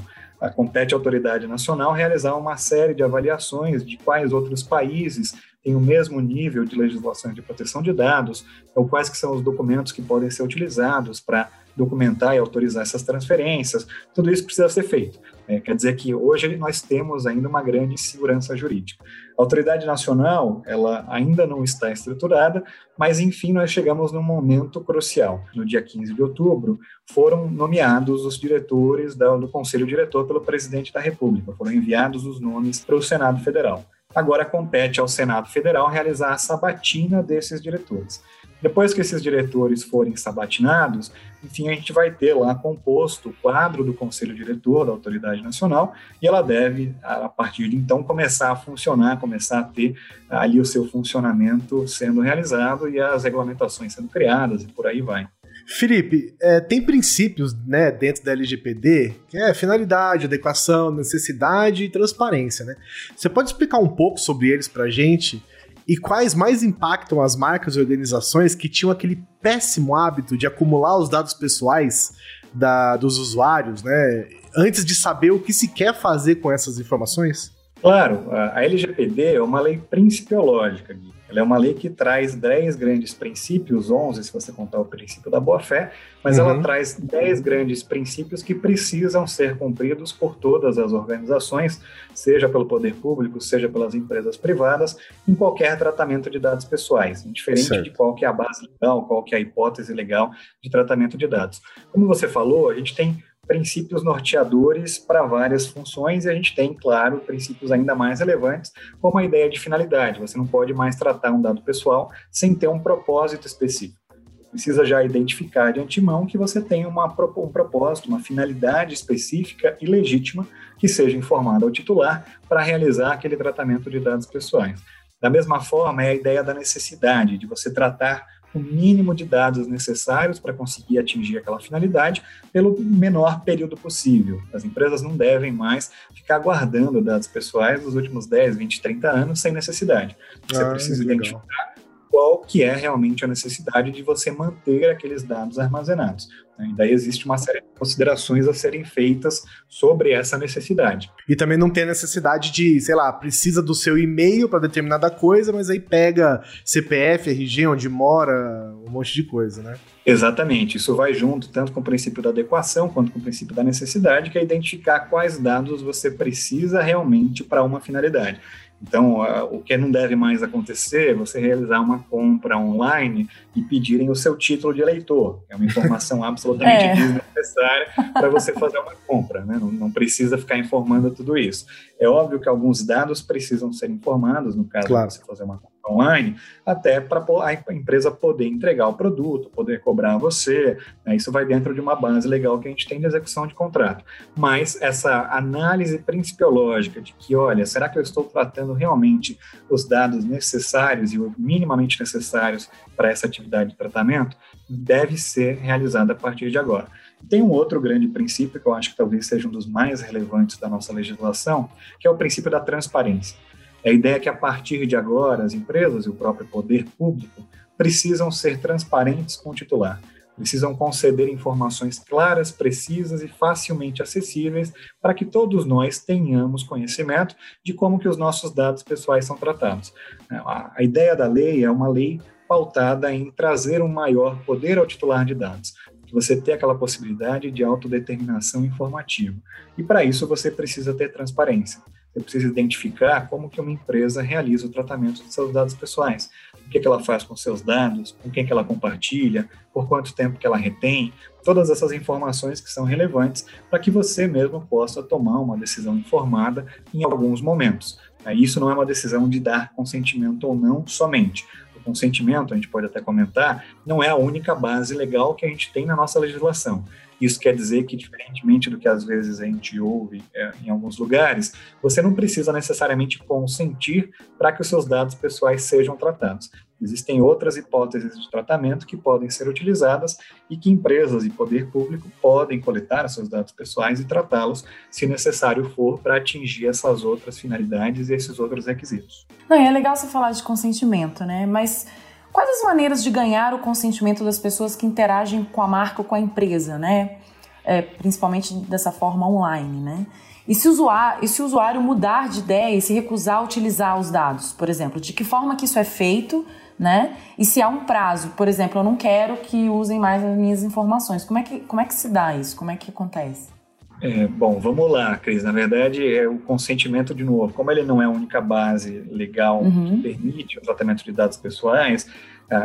compete 0.50 0.94
à 0.94 0.98
autoridade 0.98 1.48
nacional 1.48 1.94
realizar 1.94 2.36
uma 2.36 2.58
série 2.58 2.94
de 2.94 3.04
avaliações 3.04 3.86
de 3.86 3.98
quais 3.98 4.34
outros 4.34 4.64
países 4.64 5.34
têm 5.64 5.76
o 5.76 5.80
mesmo 5.80 6.20
nível 6.20 6.66
de 6.66 6.76
legislação 6.76 7.34
de 7.34 7.42
proteção 7.42 7.82
de 7.82 7.94
dados, 7.94 8.46
ou 8.76 8.88
quais 8.88 9.10
que 9.10 9.18
são 9.18 9.34
os 9.34 9.42
documentos 9.42 9.92
que 9.92 10.02
podem 10.02 10.30
ser 10.30 10.44
utilizados 10.44 11.20
para 11.20 11.50
documentar 11.76 12.36
e 12.36 12.38
autorizar 12.38 12.84
essas 12.84 13.04
transferências. 13.04 13.88
Tudo 14.14 14.32
isso 14.32 14.46
precisa 14.46 14.70
ser 14.70 14.84
feito. 14.84 15.20
É, 15.48 15.60
quer 15.60 15.76
dizer 15.76 15.96
que 15.96 16.14
hoje 16.14 16.56
nós 16.56 16.82
temos 16.82 17.26
ainda 17.26 17.50
uma 17.50 17.62
grande 17.62 17.96
insegurança 17.96 18.56
jurídica. 18.56 19.04
A 19.38 19.42
autoridade 19.42 19.86
nacional, 19.86 20.62
ela 20.66 21.06
ainda 21.10 21.46
não 21.46 21.64
está 21.64 21.92
estruturada, 21.92 22.64
mas 22.98 23.20
enfim 23.20 23.52
nós 23.52 23.72
chegamos 23.72 24.12
num 24.12 24.24
momento 24.24 24.80
crucial. 24.80 25.44
No 25.54 25.66
dia 25.66 25.82
15 25.82 26.14
de 26.14 26.22
outubro, 26.22 26.80
foram 27.12 27.50
nomeados 27.50 28.24
os 28.24 28.38
diretores 28.38 29.16
do 29.16 29.48
Conselho 29.50 29.88
Diretor 29.88 30.26
pelo 30.26 30.42
presidente 30.42 30.94
da 30.94 31.02
República, 31.02 31.54
foram 31.54 31.74
enviados 31.74 32.26
os 32.26 32.40
nomes 32.40 32.80
para 32.80 32.96
o 32.96 33.02
Senado 33.02 33.44
Federal. 33.44 33.84
Agora 34.16 34.46
compete 34.46 35.00
ao 35.00 35.08
Senado 35.08 35.50
Federal 35.50 35.90
realizar 35.90 36.34
a 36.34 36.38
sabatina 36.38 37.22
desses 37.22 37.62
diretores. 37.62 38.22
Depois 38.64 38.94
que 38.94 39.02
esses 39.02 39.22
diretores 39.22 39.84
forem 39.84 40.16
sabatinados, 40.16 41.12
enfim, 41.44 41.68
a 41.68 41.74
gente 41.74 41.92
vai 41.92 42.10
ter 42.10 42.34
lá 42.34 42.56
composto 42.56 43.30
o 43.30 43.34
quadro 43.34 43.84
do 43.84 43.94
Conselho 43.94 44.34
Diretor 44.34 44.86
da 44.86 44.94
Autoridade 44.94 45.42
Nacional 45.42 45.94
e 46.22 46.28
ela 46.28 46.42
deve, 46.42 46.96
a 47.04 47.28
partir 47.28 47.68
de 47.68 47.76
então, 47.76 48.02
começar 48.02 48.52
a 48.52 48.56
funcionar, 48.56 49.20
começar 49.20 49.60
a 49.60 49.64
ter 49.64 49.98
ali 50.30 50.62
o 50.62 50.66
seu 50.66 50.88
funcionamento 50.88 51.86
sendo 51.90 52.22
realizado 52.22 52.88
e 52.88 53.02
as 53.02 53.26
regulamentações 53.26 53.92
sendo 53.92 54.08
criadas 54.08 54.64
e 54.64 54.68
por 54.68 54.88
aí 54.88 55.02
vai. 55.02 55.28
Felipe, 55.66 56.36
é, 56.42 56.60
tem 56.60 56.82
princípios 56.82 57.56
né, 57.66 57.92
dentro 57.92 58.24
da 58.24 58.32
LGPD, 58.32 59.14
que 59.28 59.38
é 59.38 59.54
finalidade, 59.54 60.26
adequação, 60.26 60.92
necessidade 60.92 61.86
e 61.86 61.90
transparência, 61.90 62.66
né? 62.66 62.76
Você 63.16 63.30
pode 63.30 63.50
explicar 63.50 63.80
um 63.80 63.88
pouco 63.88 64.20
sobre 64.20 64.50
eles 64.50 64.68
pra 64.68 64.90
gente 64.90 65.44
e 65.88 65.98
quais 65.98 66.34
mais 66.34 66.64
impactam 66.64 67.22
as 67.22 67.36
marcas 67.36 67.76
e 67.76 67.80
organizações 67.80 68.56
que 68.56 68.70
tinham 68.70 68.92
aquele 68.92 69.22
péssimo 69.42 69.96
hábito 69.96 70.38
de 70.38 70.46
acumular 70.46 70.98
os 70.98 71.10
dados 71.10 71.34
pessoais 71.34 72.12
da, 72.54 72.98
dos 72.98 73.18
usuários, 73.18 73.84
né? 73.84 74.28
Antes 74.56 74.86
de 74.86 74.94
saber 74.94 75.32
o 75.32 75.40
que 75.40 75.52
se 75.52 75.70
quer 75.70 75.94
fazer 75.94 76.36
com 76.36 76.52
essas 76.52 76.78
informações? 76.78 77.52
Claro, 77.82 78.32
a 78.32 78.64
LGPD 78.64 79.36
é 79.36 79.42
uma 79.42 79.60
lei 79.60 79.78
principiológica, 79.78 80.94
Gui. 80.94 81.13
Ela 81.34 81.40
é 81.40 81.44
uma 81.44 81.58
lei 81.58 81.74
que 81.74 81.90
traz 81.90 82.36
10 82.36 82.76
grandes 82.76 83.12
princípios, 83.12 83.90
11 83.90 84.24
se 84.24 84.32
você 84.32 84.52
contar 84.52 84.80
o 84.80 84.86
princípio 84.86 85.32
da 85.32 85.40
boa-fé, 85.40 85.92
mas 86.24 86.38
uhum. 86.38 86.52
ela 86.52 86.62
traz 86.62 86.94
10 86.94 87.42
grandes 87.42 87.82
princípios 87.82 88.44
que 88.44 88.54
precisam 88.54 89.26
ser 89.26 89.58
cumpridos 89.58 90.12
por 90.12 90.36
todas 90.36 90.78
as 90.78 90.94
organizações, 90.94 91.82
seja 92.14 92.48
pelo 92.48 92.68
poder 92.68 92.94
público, 92.94 93.42
seja 93.42 93.68
pelas 93.68 93.96
empresas 93.96 94.38
privadas, 94.38 94.96
em 95.28 95.34
qualquer 95.34 95.76
tratamento 95.76 96.30
de 96.30 96.38
dados 96.38 96.66
pessoais, 96.66 97.26
indiferente 97.26 97.68
certo. 97.68 97.84
de 97.84 97.90
qual 97.90 98.14
que 98.14 98.26
é 98.26 98.28
a 98.28 98.34
base 98.34 98.70
legal, 98.72 99.04
qual 99.08 99.24
que 99.24 99.34
é 99.34 99.40
a 99.40 99.42
hipótese 99.42 99.92
legal 99.92 100.30
de 100.62 100.70
tratamento 100.70 101.18
de 101.18 101.28
dados. 101.28 101.64
Como 101.92 102.06
você 102.06 102.28
falou, 102.28 102.70
a 102.70 102.76
gente 102.76 102.96
tem 102.96 103.24
princípios 103.48 104.04
norteadores 104.04 104.98
para 104.98 105.24
várias 105.24 105.68
funções 105.68 106.26
e 106.26 106.30
a 106.30 106.34
gente 106.34 106.56
tem, 106.56 106.74
claro, 106.74 107.20
princípios 107.20 107.72
ainda 107.72 107.94
mais 107.94 108.20
relevantes, 108.20 108.72
como 109.02 109.18
a 109.18 109.24
ideia 109.24 109.50
de 109.50 109.60
finalidade. 109.60 110.20
Você 110.20 110.38
não 110.38 110.48
pode 110.48 110.74
mais 110.74 110.96
tratar 110.96 111.32
um 111.32 111.42
dado 111.42 111.62
pessoal 111.62 112.12
sem 112.32 112.56
ter 112.56 112.68
um 112.68 112.80
propósito 112.80 113.46
específico. 113.46 114.02
Precisa 114.50 114.86
já 114.86 115.04
identificar 115.04 115.72
de 115.72 115.80
antemão 115.80 116.28
que 116.28 116.38
você 116.38 116.62
tem 116.62 116.86
uma, 116.86 117.06
um 117.06 117.50
propósito, 117.50 118.08
uma 118.08 118.20
finalidade 118.20 118.94
específica 118.94 119.76
e 119.82 119.86
legítima 119.88 120.48
que 120.78 120.88
seja 120.88 121.18
informada 121.18 121.66
ao 121.66 121.72
titular 121.72 122.26
para 122.48 122.62
realizar 122.62 123.14
aquele 123.14 123.36
tratamento 123.36 123.90
de 123.90 124.00
dados 124.00 124.28
pessoais. 124.28 124.80
Da 125.20 125.30
mesma 125.30 125.60
forma, 125.60 126.04
é 126.04 126.10
a 126.10 126.16
ideia 126.16 126.44
da 126.44 126.54
necessidade, 126.54 127.38
de 127.38 127.48
você 127.48 127.74
tratar 127.74 128.28
o 128.54 128.60
mínimo 128.60 129.14
de 129.16 129.26
dados 129.26 129.68
necessários 129.68 130.40
para 130.40 130.54
conseguir 130.54 131.00
atingir 131.00 131.38
aquela 131.38 131.60
finalidade 131.60 132.22
pelo 132.52 132.80
menor 132.80 133.42
período 133.42 133.76
possível. 133.76 134.42
As 134.54 134.64
empresas 134.64 135.02
não 135.02 135.16
devem 135.18 135.52
mais 135.52 135.92
ficar 136.14 136.40
guardando 136.40 137.02
dados 137.02 137.28
pessoais 137.28 137.84
nos 137.84 137.96
últimos 137.96 138.28
10, 138.28 138.58
20, 138.58 138.82
30 138.82 139.10
anos 139.10 139.40
sem 139.42 139.52
necessidade. 139.52 140.16
Você 140.48 140.64
ah, 140.64 140.70
precisa 140.70 141.04
identificar 141.04 141.74
qual 142.14 142.38
que 142.42 142.62
é 142.62 142.76
realmente 142.76 143.26
a 143.26 143.28
necessidade 143.28 143.92
de 143.92 144.04
você 144.04 144.30
manter 144.30 144.92
aqueles 144.92 145.24
dados 145.24 145.58
armazenados. 145.58 146.30
Né? 146.58 146.70
E 146.72 146.76
daí 146.76 146.92
existe 146.92 147.26
uma 147.26 147.38
série 147.38 147.62
de 147.62 147.68
considerações 147.78 148.48
a 148.48 148.54
serem 148.54 148.84
feitas 148.84 149.44
sobre 149.68 150.12
essa 150.12 150.38
necessidade. 150.38 151.12
E 151.28 151.36
também 151.36 151.58
não 151.58 151.70
tem 151.70 151.86
necessidade 151.86 152.52
de, 152.52 152.80
sei 152.80 152.96
lá, 152.96 153.12
precisa 153.12 153.62
do 153.62 153.74
seu 153.74 153.98
e-mail 153.98 154.48
para 154.48 154.60
determinada 154.60 155.10
coisa, 155.10 155.52
mas 155.52 155.70
aí 155.70 155.80
pega 155.80 156.42
CPF, 156.64 157.30
RG, 157.30 157.68
onde 157.68 157.90
mora, 157.90 158.74
um 158.86 158.90
monte 158.90 159.14
de 159.14 159.24
coisa, 159.24 159.62
né? 159.62 159.76
Exatamente. 160.06 160.78
Isso 160.78 160.96
vai 160.96 161.14
junto 161.14 161.50
tanto 161.50 161.72
com 161.72 161.80
o 161.80 161.84
princípio 161.84 162.22
da 162.22 162.30
adequação 162.30 162.90
quanto 162.90 163.12
com 163.12 163.20
o 163.20 163.22
princípio 163.22 163.56
da 163.56 163.64
necessidade, 163.64 164.30
que 164.30 164.38
é 164.38 164.44
identificar 164.44 165.02
quais 165.02 165.38
dados 165.38 165.82
você 165.82 166.12
precisa 166.12 166.82
realmente 166.82 167.44
para 167.44 167.64
uma 167.64 167.80
finalidade. 167.80 168.40
Então, 168.86 169.22
o 169.50 169.62
que 169.62 169.78
não 169.78 169.90
deve 169.90 170.14
mais 170.14 170.44
acontecer 170.44 171.12
é 171.12 171.14
você 171.14 171.40
realizar 171.40 171.80
uma 171.80 172.00
compra 172.00 172.58
online 172.58 173.30
e 173.56 173.62
pedirem 173.62 174.10
o 174.10 174.16
seu 174.16 174.36
título 174.36 174.74
de 174.74 174.82
eleitor. 174.82 175.42
É 175.50 175.56
uma 175.56 175.64
informação 175.66 176.22
absolutamente 176.22 176.43
é. 176.62 176.94
desnecessária 176.96 177.88
para 178.14 178.30
você 178.30 178.54
fazer 178.54 178.78
uma 178.80 178.96
compra. 179.08 179.46
Né? 179.46 179.58
Não, 179.60 179.72
não, 179.72 179.92
precisa 179.92 180.38
ficar 180.38 180.58
informando 180.58 181.12
tudo 181.12 181.38
isso. 181.38 181.66
É 182.00 182.08
óbvio 182.08 182.40
que 182.40 182.50
alguns 182.50 182.86
dados 182.86 183.22
precisam 183.22 183.72
ser 183.72 183.90
informados, 183.90 184.56
no 184.56 184.66
caso 184.66 184.88
claro. 184.88 185.08
de 185.08 185.16
você 185.16 185.26
fazer 185.26 185.44
uma 185.44 185.58
compra 185.58 185.74
online, 185.90 186.38
até 186.66 187.02
para 187.02 187.24
a 187.42 187.74
empresa 187.74 188.10
poder 188.10 188.48
entregar 188.48 188.88
o 188.88 188.94
produto, 188.94 189.50
poder 189.50 189.82
cobrar 189.82 190.18
você. 190.18 190.78
Né? 191.06 191.16
Isso 191.16 191.32
vai 191.32 191.46
dentro 191.46 191.74
de 191.74 191.82
uma 191.82 191.96
base 191.96 192.28
legal 192.28 192.60
que 192.60 192.68
a 192.68 192.72
gente 192.72 192.88
tem 192.88 193.00
de 193.00 193.06
execução 193.06 193.46
de 193.46 193.54
contrato. 193.54 194.04
Mas 194.36 194.82
essa 194.82 195.28
análise 195.32 196.00
principiológica 196.00 197.02
de 197.02 197.14
que, 197.14 197.36
olha, 197.36 197.66
será 197.66 197.90
que 197.90 197.98
eu 197.98 198.02
estou 198.02 198.24
tratando 198.24 198.74
realmente 198.74 199.38
os 199.70 199.88
dados 199.88 200.24
necessários 200.24 201.14
e 201.14 201.20
minimamente 201.38 202.00
necessários 202.00 202.70
para 202.96 203.10
essa 203.10 203.28
atividade 203.28 203.72
de 203.72 203.76
tratamento, 203.76 204.38
deve 204.70 205.18
ser 205.18 205.58
realizada 205.58 206.14
a 206.14 206.16
partir 206.16 206.50
de 206.50 206.58
agora. 206.58 206.88
Tem 207.30 207.42
um 207.42 207.50
outro 207.50 207.80
grande 207.80 208.08
princípio 208.08 208.60
que 208.60 208.68
eu 208.68 208.74
acho 208.74 208.92
que 208.92 208.98
talvez 208.98 209.28
seja 209.28 209.48
um 209.48 209.52
dos 209.52 209.66
mais 209.66 210.02
relevantes 210.02 210.58
da 210.58 210.68
nossa 210.68 210.92
legislação, 210.92 211.70
que 212.00 212.08
é 212.08 212.12
o 212.12 212.18
princípio 212.18 212.52
da 212.52 212.60
transparência. 212.60 213.38
É 213.84 213.90
a 213.90 213.94
ideia 213.94 214.20
que 214.20 214.30
a 214.30 214.34
partir 214.34 214.86
de 214.86 214.96
agora 214.96 215.44
as 215.44 215.54
empresas 215.54 216.06
e 216.06 216.10
o 216.10 216.16
próprio 216.16 216.48
poder 216.48 216.86
público 216.98 217.46
precisam 217.78 218.32
ser 218.32 218.60
transparentes 218.60 219.36
com 219.36 219.50
o 219.50 219.56
titular, 219.56 220.00
precisam 220.36 220.76
conceder 220.76 221.30
informações 221.30 222.00
claras, 222.00 222.52
precisas 222.52 223.22
e 223.22 223.28
facilmente 223.28 224.02
acessíveis 224.02 224.74
para 225.02 225.14
que 225.14 225.26
todos 225.26 225.66
nós 225.66 226.00
tenhamos 226.00 226.64
conhecimento 226.64 227.36
de 227.64 227.74
como 227.74 228.00
que 228.00 228.08
os 228.08 228.18
nossos 228.18 228.52
dados 228.52 228.84
pessoais 228.84 229.26
são 229.26 229.38
tratados. 229.38 229.94
A 230.30 230.82
ideia 230.82 231.16
da 231.16 231.28
lei 231.28 231.64
é 231.64 231.70
uma 231.70 231.88
lei 231.88 232.20
pautada 232.48 233.14
em 233.14 233.32
trazer 233.32 233.82
um 233.82 233.88
maior 233.88 234.40
poder 234.46 234.78
ao 234.78 234.86
titular 234.86 235.26
de 235.26 235.34
dados, 235.34 235.74
você 236.14 236.40
ter 236.40 236.54
aquela 236.54 236.76
possibilidade 236.76 237.50
de 237.50 237.64
autodeterminação 237.64 238.64
informativa. 238.64 239.36
E 239.76 239.82
para 239.82 240.04
isso 240.04 240.28
você 240.28 240.52
precisa 240.52 240.94
ter 240.94 241.12
transparência. 241.12 241.82
Você 242.14 242.20
precisa 242.22 242.48
identificar 242.48 243.28
como 243.28 243.50
que 243.50 243.60
uma 243.60 243.72
empresa 243.72 244.22
realiza 244.22 244.68
o 244.68 244.70
tratamento 244.70 245.24
dos 245.24 245.34
seus 245.34 245.52
dados 245.52 245.74
pessoais. 245.74 246.30
O 246.68 246.70
que, 246.70 246.80
que 246.80 246.86
ela 246.86 247.04
faz 247.04 247.24
com 247.24 247.36
seus 247.36 247.64
dados, 247.64 248.16
com 248.22 248.30
quem 248.30 248.46
que 248.46 248.52
ela 248.52 248.64
compartilha, 248.64 249.50
por 249.74 249.88
quanto 249.88 250.14
tempo 250.14 250.38
que 250.38 250.46
ela 250.46 250.56
retém, 250.56 251.12
todas 251.44 251.72
essas 251.72 251.92
informações 251.92 252.62
que 252.62 252.70
são 252.70 252.84
relevantes 252.84 253.48
para 253.68 253.80
que 253.80 253.90
você 253.90 254.28
mesmo 254.28 254.62
possa 254.62 255.02
tomar 255.02 255.40
uma 255.40 255.58
decisão 255.58 255.98
informada 255.98 256.68
em 256.94 257.04
alguns 257.04 257.42
momentos. 257.42 257.98
Isso 258.36 258.60
não 258.60 258.70
é 258.70 258.74
uma 258.76 258.86
decisão 258.86 259.28
de 259.28 259.40
dar 259.40 259.74
consentimento 259.74 260.48
ou 260.48 260.56
não 260.56 260.86
somente. 260.86 261.46
Consentimento, 261.84 262.54
a 262.54 262.56
gente 262.56 262.68
pode 262.68 262.86
até 262.88 263.02
comentar, 263.02 263.66
não 263.86 264.04
é 264.04 264.10
a 264.10 264.16
única 264.16 264.56
base 264.56 264.96
legal 264.96 265.36
que 265.36 265.46
a 265.46 265.50
gente 265.50 265.72
tem 265.72 265.86
na 265.86 265.96
nossa 265.96 266.20
legislação. 266.20 266.84
Isso 267.20 267.40
quer 267.40 267.56
dizer 267.56 267.84
que, 267.84 267.96
diferentemente 267.96 268.70
do 268.70 268.78
que 268.78 268.88
às 268.88 269.06
vezes 269.06 269.40
a 269.40 269.46
gente 269.46 269.80
ouve 269.80 270.24
é, 270.34 270.52
em 270.64 270.70
alguns 270.70 270.98
lugares, 270.98 271.54
você 271.82 272.02
não 272.02 272.14
precisa 272.14 272.52
necessariamente 272.52 273.20
consentir 273.20 274.12
para 274.38 274.52
que 274.52 274.62
os 274.62 274.68
seus 274.68 274.86
dados 274.86 275.16
pessoais 275.16 275.64
sejam 275.64 275.96
tratados. 275.96 276.52
Existem 276.84 277.22
outras 277.22 277.58
hipóteses 277.58 278.20
de 278.20 278.30
tratamento 278.30 278.86
que 278.86 278.98
podem 278.98 279.30
ser 279.30 279.48
utilizadas 279.48 280.18
e 280.50 280.58
que 280.58 280.70
empresas 280.70 281.24
e 281.24 281.30
poder 281.30 281.72
público 281.72 282.08
podem 282.22 282.60
coletar 282.60 283.08
seus 283.08 283.30
dados 283.30 283.52
pessoais 283.52 284.00
e 284.00 284.06
tratá-los, 284.06 284.66
se 284.92 285.08
necessário 285.08 285.70
for, 285.70 286.00
para 286.00 286.18
atingir 286.18 286.68
essas 286.68 287.04
outras 287.04 287.40
finalidades 287.40 288.10
e 288.10 288.14
esses 288.14 288.38
outros 288.40 288.68
requisitos. 288.68 289.26
Não, 289.50 289.58
é 289.58 289.72
legal 289.72 289.96
você 289.96 290.08
falar 290.08 290.32
de 290.32 290.44
consentimento, 290.44 291.24
né? 291.26 291.46
Mas 291.46 291.88
Quais 292.34 292.50
as 292.50 292.64
maneiras 292.64 293.04
de 293.04 293.12
ganhar 293.12 293.54
o 293.54 293.60
consentimento 293.60 294.24
das 294.24 294.40
pessoas 294.40 294.76
que 294.76 294.88
interagem 294.88 295.44
com 295.44 295.62
a 295.62 295.68
marca 295.68 296.02
ou 296.02 296.04
com 296.04 296.16
a 296.16 296.20
empresa, 296.20 296.80
né? 296.80 297.18
É, 297.64 297.84
principalmente 297.84 298.56
dessa 298.56 298.92
forma 298.92 299.30
online, 299.30 299.80
né? 299.80 300.08
E 300.48 300.54
se, 300.54 300.68
usuário, 300.68 301.24
e 301.24 301.28
se 301.28 301.42
o 301.42 301.46
usuário 301.46 301.82
mudar 301.82 302.28
de 302.28 302.40
ideia 302.40 302.76
e 302.76 302.82
se 302.82 302.94
recusar 302.94 303.38
a 303.38 303.42
utilizar 303.42 304.00
os 304.00 304.12
dados, 304.12 304.52
por 304.52 304.70
exemplo, 304.70 305.00
de 305.00 305.14
que 305.14 305.24
forma 305.24 305.56
que 305.56 305.66
isso 305.66 305.80
é 305.80 305.84
feito, 305.84 306.46
né? 306.78 307.16
E 307.38 307.46
se 307.46 307.62
há 307.62 307.68
um 307.68 307.86
prazo, 307.86 308.30
por 308.32 308.48
exemplo, 308.48 308.80
eu 308.80 308.84
não 308.84 308.96
quero 308.96 309.38
que 309.38 309.70
usem 309.70 310.00
mais 310.00 310.24
as 310.24 310.38
minhas 310.38 310.64
informações. 310.64 311.24
Como 311.24 311.40
é 311.40 311.44
que, 311.44 311.60
como 311.62 311.82
é 311.82 311.86
que 311.86 311.94
se 311.94 312.10
dá 312.10 312.36
isso? 312.36 312.56
Como 312.56 312.72
é 312.72 312.76
que 312.76 312.90
acontece? 312.92 313.54
É, 314.02 314.28
bom, 314.28 314.60
vamos 314.60 314.92
lá, 314.92 315.16
Cris. 315.16 315.44
Na 315.44 315.54
verdade, 315.54 316.06
é 316.06 316.28
o 316.28 316.38
consentimento, 316.38 317.16
de 317.16 317.24
novo, 317.24 317.54
como 317.54 317.72
ele 317.72 317.84
não 317.84 318.02
é 318.02 318.06
a 318.06 318.10
única 318.10 318.42
base 318.42 319.02
legal 319.10 319.62
uhum. 319.62 320.02
que 320.02 320.10
permite 320.10 320.58
o 320.58 320.62
tratamento 320.62 321.06
de 321.06 321.14
dados 321.14 321.38
pessoais, 321.38 322.06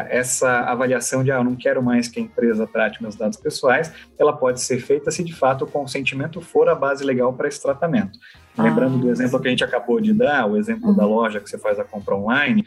essa 0.09 0.61
avaliação 0.61 1.23
de, 1.23 1.31
ah, 1.31 1.37
eu 1.37 1.45
não 1.45 1.57
quero 1.57 1.83
mais 1.83 2.09
que 2.09 2.21
a 2.21 2.23
empresa 2.23 2.67
trate 2.67 3.03
meus 3.03 3.17
dados 3.17 3.39
pessoais, 3.39 3.93
ela 4.19 4.33
pode 4.33 4.61
ser 4.61 4.81
feita 4.81 5.11
se 5.11 5.23
de 5.23 5.35
fato 5.35 5.65
o 5.65 5.67
consentimento 5.67 6.41
for 6.41 6.69
a 6.69 6.75
base 6.75 7.05
legal 7.05 7.33
para 7.33 7.49
esse 7.49 7.63
tratamento. 7.63 8.19
Ah, 8.57 8.63
Lembrando 8.63 8.99
do 8.99 9.11
exemplo 9.11 9.41
que 9.41 9.47
a 9.47 9.51
gente 9.51 9.65
acabou 9.65 10.01
de 10.01 10.13
dar, 10.13 10.47
o 10.47 10.57
exemplo 10.57 10.91
uhum. 10.91 10.97
da 10.97 11.07
loja 11.07 11.41
que 11.41 11.49
você 11.49 11.59
faz 11.59 11.79
a 11.79 11.85
compra 11.85 12.15
online, 12.15 12.65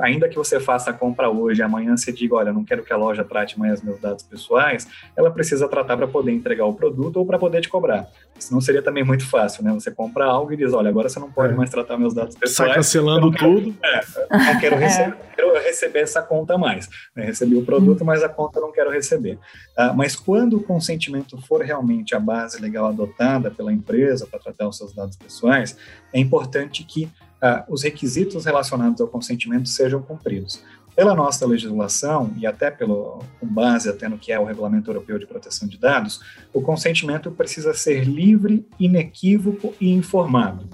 ainda 0.00 0.28
que 0.28 0.36
você 0.36 0.58
faça 0.58 0.90
a 0.90 0.92
compra 0.92 1.28
hoje, 1.28 1.62
amanhã 1.62 1.96
você 1.96 2.12
diga, 2.12 2.34
olha, 2.34 2.52
não 2.52 2.64
quero 2.64 2.82
que 2.82 2.92
a 2.92 2.96
loja 2.96 3.24
trate 3.24 3.58
mais 3.58 3.82
meus 3.82 4.00
dados 4.00 4.24
pessoais, 4.24 4.86
ela 5.16 5.30
precisa 5.30 5.68
tratar 5.68 5.96
para 5.96 6.08
poder 6.08 6.32
entregar 6.32 6.64
o 6.66 6.74
produto 6.74 7.16
ou 7.18 7.26
para 7.26 7.38
poder 7.38 7.60
te 7.60 7.68
cobrar. 7.68 8.08
Senão 8.38 8.60
seria 8.60 8.82
também 8.82 9.04
muito 9.04 9.28
fácil, 9.28 9.64
né? 9.64 9.72
Você 9.72 9.90
compra 9.90 10.26
algo 10.26 10.52
e 10.52 10.56
diz, 10.56 10.72
olha, 10.72 10.88
agora 10.88 11.08
você 11.08 11.18
não 11.18 11.30
pode 11.30 11.52
é. 11.52 11.56
mais 11.56 11.70
tratar 11.70 11.96
meus 11.96 12.14
dados 12.14 12.36
pessoais. 12.36 12.70
Sai 12.70 12.76
cancelando 12.76 13.30
quero, 13.30 13.54
tudo. 13.54 13.76
É, 13.86 14.52
não 14.52 14.60
quero, 14.60 14.76
receber, 14.76 15.10
é. 15.10 15.34
quero 15.34 15.54
receber 15.62 15.98
essa 16.00 16.22
conta 16.22 16.58
mais. 16.58 16.88
Né? 17.14 17.24
Recebi 17.24 17.56
o 17.56 17.64
produto, 17.64 18.04
mas 18.04 18.22
a 18.22 18.28
conta 18.28 18.58
eu 18.58 18.62
não 18.62 18.72
quero 18.72 18.90
receber. 18.90 19.38
Ah, 19.76 19.92
mas 19.92 20.16
quando 20.16 20.56
o 20.56 20.62
consentimento 20.62 21.40
for 21.42 21.62
realmente 21.62 22.14
a 22.14 22.20
base 22.20 22.60
legal 22.60 22.86
adotada 22.86 23.50
pela 23.50 23.72
empresa 23.72 24.26
para 24.26 24.38
tratar 24.38 24.68
os 24.68 24.76
seus 24.76 24.92
dados 24.92 25.16
pessoais, 25.16 25.76
é 26.12 26.18
importante 26.18 26.84
que 26.84 27.10
uh, 27.42 27.72
os 27.72 27.82
requisitos 27.82 28.44
relacionados 28.44 29.00
ao 29.00 29.08
consentimento 29.08 29.68
sejam 29.68 30.02
cumpridos. 30.02 30.62
Pela 30.94 31.14
nossa 31.14 31.46
legislação, 31.46 32.32
e 32.38 32.46
até 32.46 32.70
pelo, 32.70 33.22
com 33.38 33.46
base 33.46 33.86
até 33.88 34.08
no 34.08 34.16
que 34.16 34.32
é 34.32 34.40
o 34.40 34.44
Regulamento 34.44 34.90
Europeu 34.90 35.18
de 35.18 35.26
Proteção 35.26 35.68
de 35.68 35.76
Dados, 35.76 36.20
o 36.54 36.62
consentimento 36.62 37.30
precisa 37.30 37.74
ser 37.74 38.04
livre, 38.04 38.66
inequívoco 38.80 39.74
e 39.78 39.92
informado. 39.92 40.66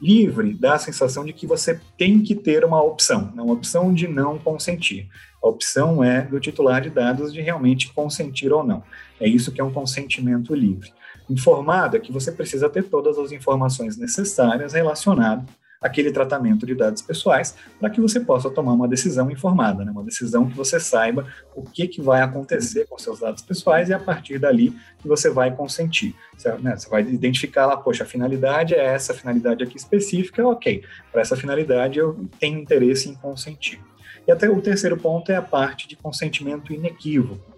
Livre 0.00 0.52
dá 0.52 0.74
a 0.74 0.78
sensação 0.78 1.24
de 1.24 1.32
que 1.32 1.46
você 1.46 1.80
tem 1.96 2.20
que 2.20 2.34
ter 2.34 2.66
uma 2.66 2.82
opção, 2.82 3.32
uma 3.34 3.52
opção 3.52 3.94
de 3.94 4.06
não 4.06 4.38
consentir. 4.38 5.08
A 5.42 5.48
opção 5.48 6.04
é 6.04 6.20
do 6.20 6.38
titular 6.38 6.82
de 6.82 6.90
dados 6.90 7.32
de 7.32 7.40
realmente 7.40 7.92
consentir 7.94 8.52
ou 8.52 8.62
não. 8.62 8.82
É 9.18 9.26
isso 9.26 9.52
que 9.52 9.60
é 9.60 9.64
um 9.64 9.72
consentimento 9.72 10.54
livre. 10.54 10.92
Informado 11.30 11.96
é 11.96 12.00
que 12.00 12.12
você 12.12 12.30
precisa 12.30 12.68
ter 12.68 12.84
todas 12.84 13.16
as 13.16 13.32
informações 13.32 13.96
necessárias 13.96 14.74
relacionadas 14.74 15.61
aquele 15.82 16.12
tratamento 16.12 16.64
de 16.64 16.74
dados 16.74 17.02
pessoais 17.02 17.56
para 17.78 17.90
que 17.90 18.00
você 18.00 18.20
possa 18.20 18.48
tomar 18.50 18.72
uma 18.72 18.88
decisão 18.88 19.30
informada, 19.30 19.84
né? 19.84 19.90
uma 19.90 20.04
decisão 20.04 20.48
que 20.48 20.56
você 20.56 20.78
saiba 20.78 21.26
o 21.54 21.62
que, 21.62 21.88
que 21.88 22.00
vai 22.00 22.22
acontecer 22.22 22.86
com 22.86 22.98
seus 22.98 23.20
dados 23.20 23.42
pessoais 23.42 23.88
e 23.88 23.94
a 23.94 23.98
partir 23.98 24.38
dali 24.38 24.74
que 24.98 25.08
você 25.08 25.28
vai 25.28 25.54
consentir. 25.54 26.14
Você, 26.36 26.52
né, 26.58 26.76
você 26.76 26.88
vai 26.88 27.02
identificar 27.02 27.66
lá, 27.66 27.76
poxa, 27.76 28.04
a 28.04 28.06
finalidade 28.06 28.74
é 28.74 28.84
essa 28.84 29.12
finalidade 29.12 29.64
aqui 29.64 29.76
específica, 29.76 30.46
ok, 30.46 30.82
para 31.10 31.20
essa 31.20 31.36
finalidade 31.36 31.98
eu 31.98 32.28
tenho 32.38 32.58
interesse 32.58 33.08
em 33.08 33.14
consentir. 33.14 33.80
E 34.26 34.30
até 34.30 34.48
o 34.48 34.60
terceiro 34.60 34.96
ponto 34.96 35.32
é 35.32 35.36
a 35.36 35.42
parte 35.42 35.88
de 35.88 35.96
consentimento 35.96 36.72
inequívoco 36.72 37.52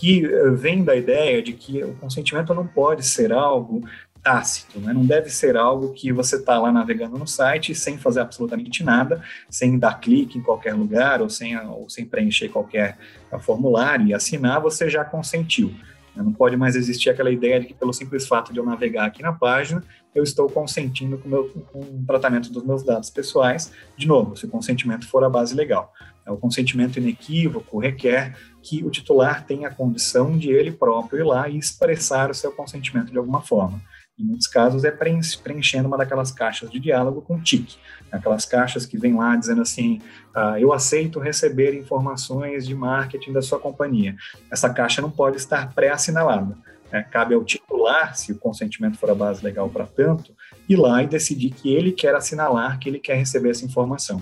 que 0.00 0.24
eh, 0.24 0.50
vem 0.50 0.82
da 0.84 0.96
ideia 0.96 1.42
de 1.42 1.52
que 1.52 1.82
o 1.82 1.94
consentimento 1.94 2.54
não 2.54 2.66
pode 2.66 3.04
ser 3.04 3.32
algo 3.32 3.82
tácito, 4.22 4.78
né? 4.80 4.92
não 4.92 5.04
deve 5.04 5.30
ser 5.30 5.56
algo 5.56 5.92
que 5.92 6.12
você 6.12 6.36
está 6.36 6.58
lá 6.58 6.70
navegando 6.70 7.18
no 7.18 7.26
site 7.26 7.74
sem 7.74 7.98
fazer 7.98 8.20
absolutamente 8.20 8.84
nada, 8.84 9.22
sem 9.48 9.78
dar 9.78 10.00
clique 10.00 10.38
em 10.38 10.42
qualquer 10.42 10.74
lugar 10.74 11.22
ou 11.22 11.30
sem, 11.30 11.56
ou 11.56 11.88
sem 11.88 12.04
preencher 12.04 12.48
qualquer 12.48 12.98
formulário 13.40 14.06
e 14.06 14.14
assinar, 14.14 14.60
você 14.60 14.88
já 14.88 15.04
consentiu. 15.04 15.74
Né? 16.14 16.22
Não 16.22 16.32
pode 16.32 16.56
mais 16.56 16.76
existir 16.76 17.10
aquela 17.10 17.30
ideia 17.30 17.60
de 17.60 17.66
que 17.66 17.74
pelo 17.74 17.92
simples 17.92 18.26
fato 18.26 18.52
de 18.52 18.58
eu 18.58 18.64
navegar 18.64 19.06
aqui 19.06 19.22
na 19.22 19.32
página, 19.32 19.82
eu 20.14 20.22
estou 20.22 20.48
consentindo 20.48 21.18
com, 21.18 21.28
meu, 21.28 21.48
com 21.72 21.80
o 21.80 22.04
tratamento 22.06 22.50
dos 22.50 22.64
meus 22.64 22.82
dados 22.82 23.10
pessoais. 23.10 23.72
De 23.96 24.06
novo, 24.06 24.36
se 24.36 24.44
o 24.44 24.48
consentimento 24.48 25.08
for 25.08 25.22
a 25.24 25.30
base 25.30 25.54
legal. 25.54 25.92
O 26.26 26.36
consentimento 26.36 26.98
inequívoco 26.98 27.78
requer 27.78 28.36
que 28.62 28.84
o 28.84 28.90
titular 28.90 29.44
tenha 29.44 29.68
a 29.68 29.74
condição 29.74 30.36
de 30.36 30.50
ele 30.50 30.70
próprio 30.70 31.20
ir 31.20 31.24
lá 31.24 31.48
e 31.48 31.58
expressar 31.58 32.30
o 32.30 32.34
seu 32.34 32.52
consentimento 32.52 33.10
de 33.10 33.18
alguma 33.18 33.40
forma. 33.40 33.80
Em 34.20 34.24
muitos 34.24 34.46
casos 34.46 34.84
é 34.84 34.90
preenchendo 34.90 35.88
uma 35.88 35.96
daquelas 35.96 36.30
caixas 36.30 36.70
de 36.70 36.78
diálogo 36.78 37.22
com 37.22 37.40
tique, 37.40 37.78
aquelas 38.12 38.44
caixas 38.44 38.84
que 38.84 38.98
vem 38.98 39.14
lá 39.14 39.34
dizendo 39.34 39.62
assim, 39.62 40.00
ah, 40.34 40.60
eu 40.60 40.72
aceito 40.74 41.18
receber 41.18 41.74
informações 41.74 42.66
de 42.66 42.74
marketing 42.74 43.32
da 43.32 43.40
sua 43.40 43.58
companhia. 43.58 44.14
Essa 44.50 44.68
caixa 44.68 45.00
não 45.00 45.10
pode 45.10 45.38
estar 45.38 45.72
pré-assinalada. 45.72 46.54
Né? 46.92 47.02
Cabe 47.10 47.34
ao 47.34 47.42
titular, 47.42 48.14
se 48.14 48.32
o 48.32 48.36
consentimento 48.36 48.98
for 48.98 49.10
a 49.10 49.14
base 49.14 49.42
legal 49.42 49.70
para 49.70 49.86
tanto, 49.86 50.34
ir 50.68 50.76
lá 50.76 51.02
e 51.02 51.06
decidir 51.06 51.50
que 51.50 51.72
ele 51.72 51.92
quer 51.92 52.14
assinalar, 52.14 52.78
que 52.78 52.88
ele 52.88 52.98
quer 52.98 53.14
receber 53.14 53.50
essa 53.50 53.64
informação. 53.64 54.20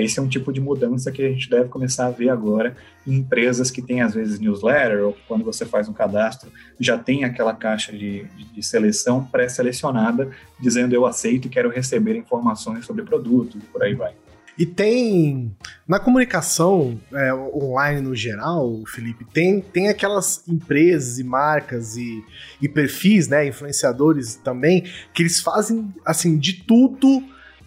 Esse 0.00 0.18
é 0.18 0.22
um 0.22 0.28
tipo 0.28 0.52
de 0.52 0.60
mudança 0.60 1.12
que 1.12 1.22
a 1.22 1.28
gente 1.28 1.48
deve 1.48 1.68
começar 1.68 2.06
a 2.06 2.10
ver 2.10 2.28
agora 2.28 2.76
em 3.06 3.16
empresas 3.16 3.70
que 3.70 3.82
têm, 3.82 4.00
às 4.00 4.14
vezes, 4.14 4.38
newsletter, 4.38 5.04
ou 5.04 5.16
quando 5.28 5.44
você 5.44 5.64
faz 5.64 5.88
um 5.88 5.92
cadastro, 5.92 6.50
já 6.80 6.98
tem 6.98 7.24
aquela 7.24 7.54
caixa 7.54 7.92
de, 7.92 8.24
de, 8.52 8.62
seleção 8.62 9.24
pré-selecionada, 9.24 10.30
dizendo 10.58 10.94
eu 10.94 11.06
aceito 11.06 11.46
e 11.46 11.50
quero 11.50 11.68
receber 11.68 12.16
informações 12.16 12.84
sobre 12.84 13.04
produto, 13.04 13.58
e 13.58 13.60
por 13.60 13.82
aí 13.82 13.94
vai. 13.94 14.14
E 14.56 14.64
tem. 14.64 15.54
Na 15.86 15.98
comunicação 15.98 16.98
é, 17.12 17.34
online 17.34 18.00
no 18.00 18.14
geral, 18.14 18.82
Felipe, 18.86 19.24
tem, 19.24 19.60
tem 19.60 19.88
aquelas 19.88 20.46
empresas 20.48 21.18
e 21.18 21.24
marcas 21.24 21.96
e, 21.96 22.24
e 22.62 22.68
perfis, 22.68 23.26
né? 23.26 23.46
Influenciadores 23.46 24.36
também, 24.36 24.84
que 25.12 25.22
eles 25.22 25.40
fazem 25.40 25.92
assim 26.04 26.38
de 26.38 26.64
tudo 26.64 27.22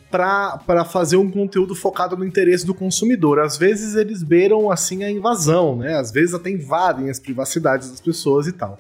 para 0.10 0.86
fazer 0.86 1.17
um 1.17 1.30
conteúdo 1.30 1.76
focado 1.76 2.15
no 2.15 2.26
interesse 2.26 2.65
do 2.65 2.74
consumidor. 2.74 3.39
Às 3.39 3.58
vezes 3.58 3.96
eles 3.96 4.24
beiram 4.24 4.72
assim 4.72 5.04
a 5.04 5.12
invasão, 5.12 5.76
né? 5.76 5.96
Às 5.96 6.12
vezes 6.12 6.34
até 6.34 6.50
invadem 6.50 7.10
as 7.10 7.20
privacidades 7.20 7.89
das 7.89 8.02
pessoas 8.02 8.48
e 8.48 8.52
tal. 8.52 8.80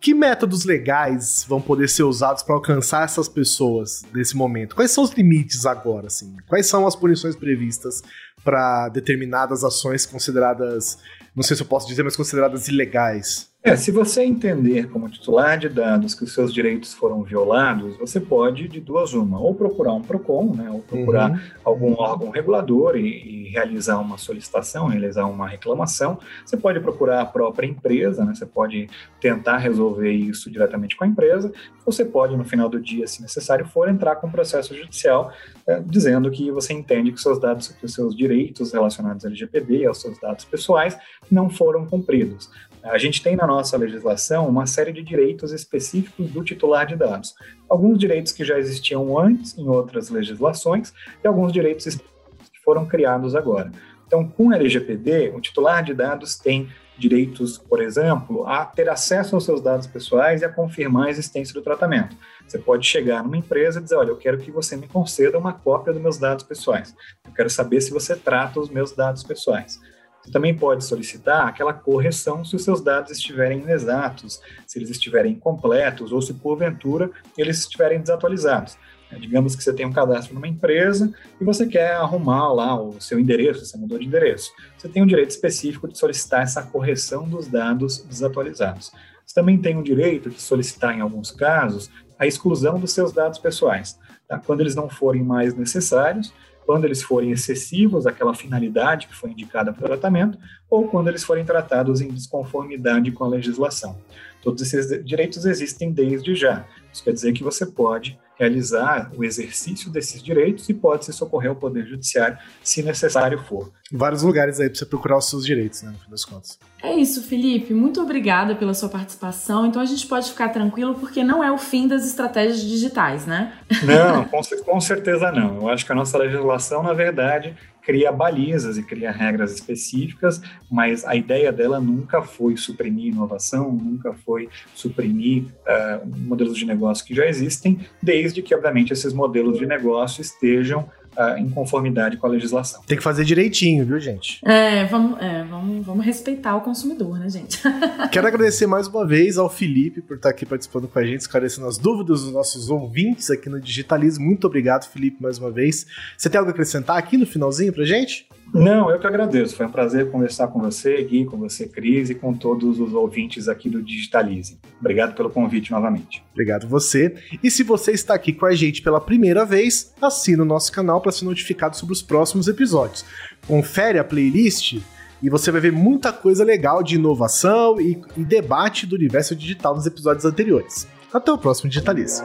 Que 0.00 0.12
métodos 0.12 0.64
legais 0.64 1.44
vão 1.48 1.60
poder 1.60 1.88
ser 1.88 2.02
usados 2.02 2.42
para 2.42 2.54
alcançar 2.54 3.04
essas 3.04 3.28
pessoas 3.28 4.04
nesse 4.14 4.36
momento? 4.36 4.76
Quais 4.76 4.90
são 4.90 5.02
os 5.02 5.10
limites 5.12 5.64
agora, 5.64 6.08
assim? 6.08 6.36
Quais 6.46 6.66
são 6.66 6.86
as 6.86 6.94
punições 6.94 7.34
previstas 7.34 8.02
para 8.44 8.88
determinadas 8.88 9.64
ações 9.64 10.04
consideradas, 10.04 10.98
não 11.34 11.42
sei 11.42 11.56
se 11.56 11.62
eu 11.62 11.66
posso 11.66 11.88
dizer, 11.88 12.02
mas 12.02 12.14
consideradas 12.14 12.68
ilegais? 12.68 13.48
É, 13.66 13.74
se 13.74 13.90
você 13.90 14.22
entender 14.22 14.88
como 14.90 15.08
titular 15.08 15.58
de 15.58 15.68
dados 15.68 16.14
que 16.14 16.22
os 16.22 16.32
seus 16.32 16.54
direitos 16.54 16.94
foram 16.94 17.24
violados, 17.24 17.96
você 17.98 18.20
pode, 18.20 18.68
de 18.68 18.80
duas 18.80 19.12
uma, 19.12 19.40
ou 19.40 19.56
procurar 19.56 19.92
um 19.92 20.02
PROCON, 20.02 20.54
né, 20.54 20.70
ou 20.70 20.82
procurar 20.82 21.32
uhum. 21.32 21.38
algum 21.64 21.92
órgão 21.94 22.30
regulador 22.30 22.94
e, 22.94 23.00
e, 23.08 23.48
realizar 23.48 23.98
uma 23.98 24.18
solicitação, 24.18 24.86
realizar 24.86 25.26
uma 25.26 25.48
reclamação. 25.48 26.16
Você 26.44 26.56
pode 26.56 26.78
procurar 26.78 27.22
a 27.22 27.26
própria 27.26 27.66
empresa, 27.66 28.24
né, 28.24 28.36
você 28.36 28.46
pode 28.46 28.88
tentar 29.20 29.56
resolver 29.56 30.12
isso 30.12 30.48
diretamente 30.48 30.94
com 30.94 31.02
a 31.02 31.08
empresa. 31.08 31.52
Você 31.84 32.04
pode, 32.04 32.36
no 32.36 32.44
final 32.44 32.68
do 32.68 32.80
dia, 32.80 33.08
se 33.08 33.20
necessário 33.20 33.66
for, 33.66 33.88
entrar 33.88 34.14
com 34.14 34.28
um 34.28 34.30
processo 34.30 34.76
judicial 34.76 35.32
é, 35.66 35.82
dizendo 35.84 36.30
que 36.30 36.52
você 36.52 36.72
entende 36.72 37.10
que 37.10 37.20
seus 37.20 37.40
dados, 37.40 37.66
que 37.66 37.84
os 37.84 37.92
seus 37.92 38.16
direitos 38.16 38.72
relacionados 38.72 39.24
ao 39.24 39.28
LGPD 39.28 39.78
e 39.78 39.86
aos 39.86 40.00
seus 40.00 40.20
dados 40.20 40.44
pessoais 40.44 40.96
não 41.28 41.50
foram 41.50 41.84
cumpridos. 41.84 42.48
A 42.86 42.98
gente 42.98 43.22
tem 43.22 43.34
na 43.34 43.46
nossa 43.46 43.76
legislação 43.76 44.48
uma 44.48 44.66
série 44.66 44.92
de 44.92 45.02
direitos 45.02 45.52
específicos 45.52 46.30
do 46.30 46.44
titular 46.44 46.86
de 46.86 46.94
dados. 46.94 47.34
Alguns 47.68 47.98
direitos 47.98 48.32
que 48.32 48.44
já 48.44 48.58
existiam 48.58 49.18
antes 49.18 49.58
em 49.58 49.68
outras 49.68 50.08
legislações 50.08 50.92
e 51.22 51.26
alguns 51.26 51.52
direitos 51.52 51.96
que 51.96 52.60
foram 52.64 52.86
criados 52.86 53.34
agora. 53.34 53.72
Então, 54.06 54.26
com 54.28 54.48
o 54.48 54.52
LGPD, 54.52 55.32
o 55.34 55.40
titular 55.40 55.82
de 55.82 55.92
dados 55.92 56.36
tem 56.36 56.68
direitos, 56.96 57.58
por 57.58 57.82
exemplo, 57.82 58.46
a 58.46 58.64
ter 58.64 58.88
acesso 58.88 59.34
aos 59.34 59.44
seus 59.44 59.60
dados 59.60 59.86
pessoais 59.86 60.42
e 60.42 60.44
a 60.44 60.48
confirmar 60.48 61.08
a 61.08 61.10
existência 61.10 61.52
do 61.52 61.62
tratamento. 61.62 62.16
Você 62.46 62.58
pode 62.58 62.86
chegar 62.86 63.22
numa 63.22 63.36
empresa 63.36 63.80
e 63.80 63.82
dizer: 63.82 63.96
Olha, 63.96 64.10
eu 64.10 64.16
quero 64.16 64.38
que 64.38 64.50
você 64.50 64.76
me 64.76 64.86
conceda 64.86 65.36
uma 65.36 65.52
cópia 65.52 65.92
dos 65.92 66.00
meus 66.00 66.18
dados 66.18 66.44
pessoais. 66.44 66.94
Eu 67.24 67.32
quero 67.32 67.50
saber 67.50 67.80
se 67.80 67.90
você 67.90 68.14
trata 68.14 68.60
os 68.60 68.70
meus 68.70 68.92
dados 68.92 69.24
pessoais. 69.24 69.80
Você 70.26 70.32
também 70.32 70.56
pode 70.56 70.84
solicitar 70.84 71.46
aquela 71.46 71.72
correção 71.72 72.44
se 72.44 72.56
os 72.56 72.64
seus 72.64 72.80
dados 72.80 73.12
estiverem 73.12 73.60
inexatos, 73.60 74.40
se 74.66 74.76
eles 74.76 74.90
estiverem 74.90 75.34
incompletos 75.34 76.10
ou 76.10 76.20
se 76.20 76.34
porventura 76.34 77.12
eles 77.38 77.60
estiverem 77.60 78.00
desatualizados. 78.00 78.76
É, 79.08 79.16
digamos 79.20 79.54
que 79.54 79.62
você 79.62 79.72
tem 79.72 79.86
um 79.86 79.92
cadastro 79.92 80.34
numa 80.34 80.48
empresa 80.48 81.14
e 81.40 81.44
você 81.44 81.64
quer 81.64 81.92
arrumar 81.92 82.52
lá 82.52 82.80
o 82.80 83.00
seu 83.00 83.20
endereço, 83.20 83.64
você 83.64 83.78
mudou 83.78 84.00
de 84.00 84.04
endereço. 84.04 84.50
Você 84.76 84.88
tem 84.88 85.00
um 85.00 85.06
direito 85.06 85.30
específico 85.30 85.86
de 85.86 85.96
solicitar 85.96 86.42
essa 86.42 86.60
correção 86.60 87.28
dos 87.28 87.46
dados 87.46 87.98
desatualizados. 87.98 88.90
Você 89.24 89.32
também 89.32 89.58
tem 89.58 89.78
o 89.78 89.82
direito 89.82 90.28
de 90.28 90.42
solicitar, 90.42 90.92
em 90.92 91.02
alguns 91.02 91.30
casos, 91.30 91.88
a 92.18 92.26
exclusão 92.26 92.80
dos 92.80 92.90
seus 92.90 93.12
dados 93.12 93.38
pessoais. 93.38 93.96
Tá? 94.26 94.40
Quando 94.44 94.60
eles 94.60 94.74
não 94.74 94.88
forem 94.88 95.22
mais 95.22 95.54
necessários, 95.54 96.32
quando 96.66 96.84
eles 96.84 97.02
forem 97.02 97.30
excessivos 97.30 98.06
àquela 98.06 98.34
finalidade 98.34 99.06
que 99.06 99.14
foi 99.14 99.30
indicada 99.30 99.72
para 99.72 99.84
o 99.84 99.88
tratamento, 99.88 100.36
ou 100.68 100.88
quando 100.88 101.08
eles 101.08 101.22
forem 101.22 101.44
tratados 101.44 102.00
em 102.00 102.08
desconformidade 102.08 103.12
com 103.12 103.24
a 103.24 103.28
legislação. 103.28 103.96
Todos 104.42 104.62
esses 104.62 105.04
direitos 105.04 105.46
existem 105.46 105.92
desde 105.92 106.34
já. 106.34 106.66
Isso 106.92 107.02
quer 107.04 107.12
dizer 107.12 107.32
que 107.32 107.44
você 107.44 107.64
pode 107.64 108.18
realizar 108.38 109.10
o 109.16 109.24
exercício 109.24 109.90
desses 109.90 110.22
direitos 110.22 110.68
e 110.68 110.74
pode 110.74 111.04
se 111.04 111.12
socorrer 111.12 111.50
ao 111.50 111.56
Poder 111.56 111.86
Judiciário 111.86 112.36
se 112.62 112.82
necessário 112.82 113.38
for. 113.38 113.72
Vários 113.90 114.22
lugares 114.22 114.60
aí 114.60 114.68
para 114.68 114.78
você 114.78 114.86
procurar 114.86 115.16
os 115.16 115.28
seus 115.28 115.44
direitos, 115.44 115.82
né, 115.82 115.90
no 115.90 115.98
fim 115.98 116.10
das 116.10 116.24
contas. 116.24 116.58
É 116.82 116.92
isso, 116.94 117.22
Felipe. 117.22 117.72
Muito 117.72 118.00
obrigada 118.00 118.54
pela 118.54 118.74
sua 118.74 118.88
participação. 118.88 119.66
Então 119.66 119.80
a 119.80 119.84
gente 119.84 120.06
pode 120.06 120.30
ficar 120.30 120.50
tranquilo 120.50 120.94
porque 120.94 121.24
não 121.24 121.42
é 121.42 121.50
o 121.50 121.58
fim 121.58 121.88
das 121.88 122.06
estratégias 122.06 122.60
digitais, 122.60 123.26
né? 123.26 123.54
Não, 123.82 124.24
com, 124.24 124.40
com 124.64 124.80
certeza 124.80 125.32
não. 125.32 125.56
Eu 125.56 125.68
acho 125.68 125.86
que 125.86 125.92
a 125.92 125.94
nossa 125.94 126.18
legislação, 126.18 126.82
na 126.82 126.92
verdade, 126.92 127.56
cria 127.82 128.10
balizas 128.10 128.76
e 128.76 128.82
cria 128.82 129.12
regras 129.12 129.52
específicas, 129.52 130.42
mas 130.68 131.04
a 131.04 131.14
ideia 131.14 131.52
dela 131.52 131.80
nunca 131.80 132.20
foi 132.20 132.56
suprimir 132.56 133.12
inovação, 133.12 133.70
nunca 133.70 134.12
foi 134.12 134.48
suprimir 134.74 135.44
uh, 135.44 136.04
modelos 136.04 136.58
de 136.58 136.66
negócio 136.66 137.06
que 137.06 137.14
já 137.14 137.26
existem, 137.26 137.78
desde 138.02 138.42
que, 138.42 138.52
obviamente, 138.54 138.92
esses 138.92 139.12
modelos 139.12 139.58
de 139.58 139.66
negócio 139.66 140.20
estejam 140.20 140.90
uh, 141.16 141.38
em 141.38 141.48
conformidade 141.48 142.16
com 142.16 142.26
a 142.26 142.30
legislação. 142.30 142.82
Tem 142.86 142.96
que 142.96 143.02
fazer 143.02 143.24
direitinho, 143.24 143.84
viu, 143.84 143.98
gente? 143.98 144.40
É, 144.44 144.84
vamos, 144.86 145.20
é, 145.20 145.44
vamos, 145.44 145.84
vamos 145.84 146.04
respeitar 146.04 146.56
o 146.56 146.60
consumidor, 146.60 147.18
né, 147.18 147.28
gente? 147.28 147.60
Quero 148.12 148.26
agradecer 148.26 148.66
mais 148.66 148.86
uma 148.86 149.06
vez 149.06 149.38
ao 149.38 149.48
Felipe 149.48 150.00
por 150.00 150.16
estar 150.16 150.30
aqui 150.30 150.44
participando 150.44 150.88
com 150.88 150.98
a 150.98 151.04
gente, 151.04 151.20
esclarecendo 151.20 151.66
as 151.66 151.78
dúvidas 151.78 152.22
dos 152.22 152.32
nossos 152.32 152.70
ouvintes 152.70 153.30
aqui 153.30 153.48
no 153.48 153.60
Digitalismo. 153.60 154.24
Muito 154.24 154.46
obrigado, 154.46 154.88
Felipe, 154.88 155.22
mais 155.22 155.38
uma 155.38 155.50
vez. 155.50 155.86
Você 156.16 156.28
tem 156.28 156.38
algo 156.38 156.50
a 156.50 156.52
acrescentar 156.52 156.96
aqui 156.96 157.16
no 157.16 157.26
finalzinho 157.26 157.72
pra 157.72 157.84
gente? 157.84 158.26
Não, 158.54 158.90
eu 158.90 158.98
que 158.98 159.06
agradeço. 159.06 159.56
Foi 159.56 159.66
um 159.66 159.70
prazer 159.70 160.10
conversar 160.10 160.48
com 160.48 160.60
você, 160.60 161.02
Gui, 161.02 161.24
com 161.24 161.36
você, 161.36 161.66
Cris, 161.66 162.10
e 162.10 162.14
com 162.14 162.32
todos 162.32 162.78
os 162.78 162.94
ouvintes 162.94 163.48
aqui 163.48 163.68
do 163.68 163.82
Digitalize. 163.82 164.58
Obrigado 164.80 165.14
pelo 165.14 165.30
convite 165.30 165.70
novamente. 165.70 166.22
Obrigado 166.32 166.68
você. 166.68 167.14
E 167.42 167.50
se 167.50 167.62
você 167.62 167.92
está 167.92 168.14
aqui 168.14 168.32
com 168.32 168.46
a 168.46 168.54
gente 168.54 168.82
pela 168.82 169.00
primeira 169.00 169.44
vez, 169.44 169.92
assina 170.00 170.42
o 170.42 170.46
nosso 170.46 170.70
canal 170.70 171.00
para 171.06 171.12
ser 171.12 171.24
notificado 171.24 171.76
sobre 171.76 171.92
os 171.92 172.02
próximos 172.02 172.48
episódios. 172.48 173.04
Confere 173.46 173.96
a 173.96 174.04
playlist 174.04 174.80
e 175.22 175.30
você 175.30 175.52
vai 175.52 175.60
ver 175.60 175.70
muita 175.70 176.12
coisa 176.12 176.42
legal 176.44 176.82
de 176.82 176.96
inovação 176.96 177.80
e, 177.80 178.02
e 178.16 178.24
debate 178.24 178.86
do 178.86 178.96
universo 178.96 179.36
digital 179.36 179.76
nos 179.76 179.86
episódios 179.86 180.24
anteriores. 180.24 180.88
Até 181.14 181.30
o 181.30 181.38
próximo 181.38 181.70
Digitalize. 181.70 182.22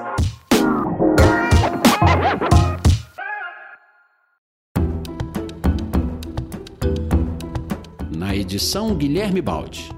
Na 8.09 8.35
edição 8.35 8.95
Guilherme 8.95 9.41
Baldi. 9.41 9.91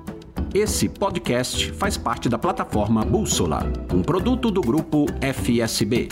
Esse 0.54 0.88
podcast 0.90 1.72
faz 1.72 1.98
parte 1.98 2.30
da 2.30 2.38
plataforma 2.38 3.04
Bússola, 3.04 3.64
um 3.92 4.04
produto 4.04 4.52
do 4.52 4.62
grupo 4.62 5.08
FSB. 5.20 6.10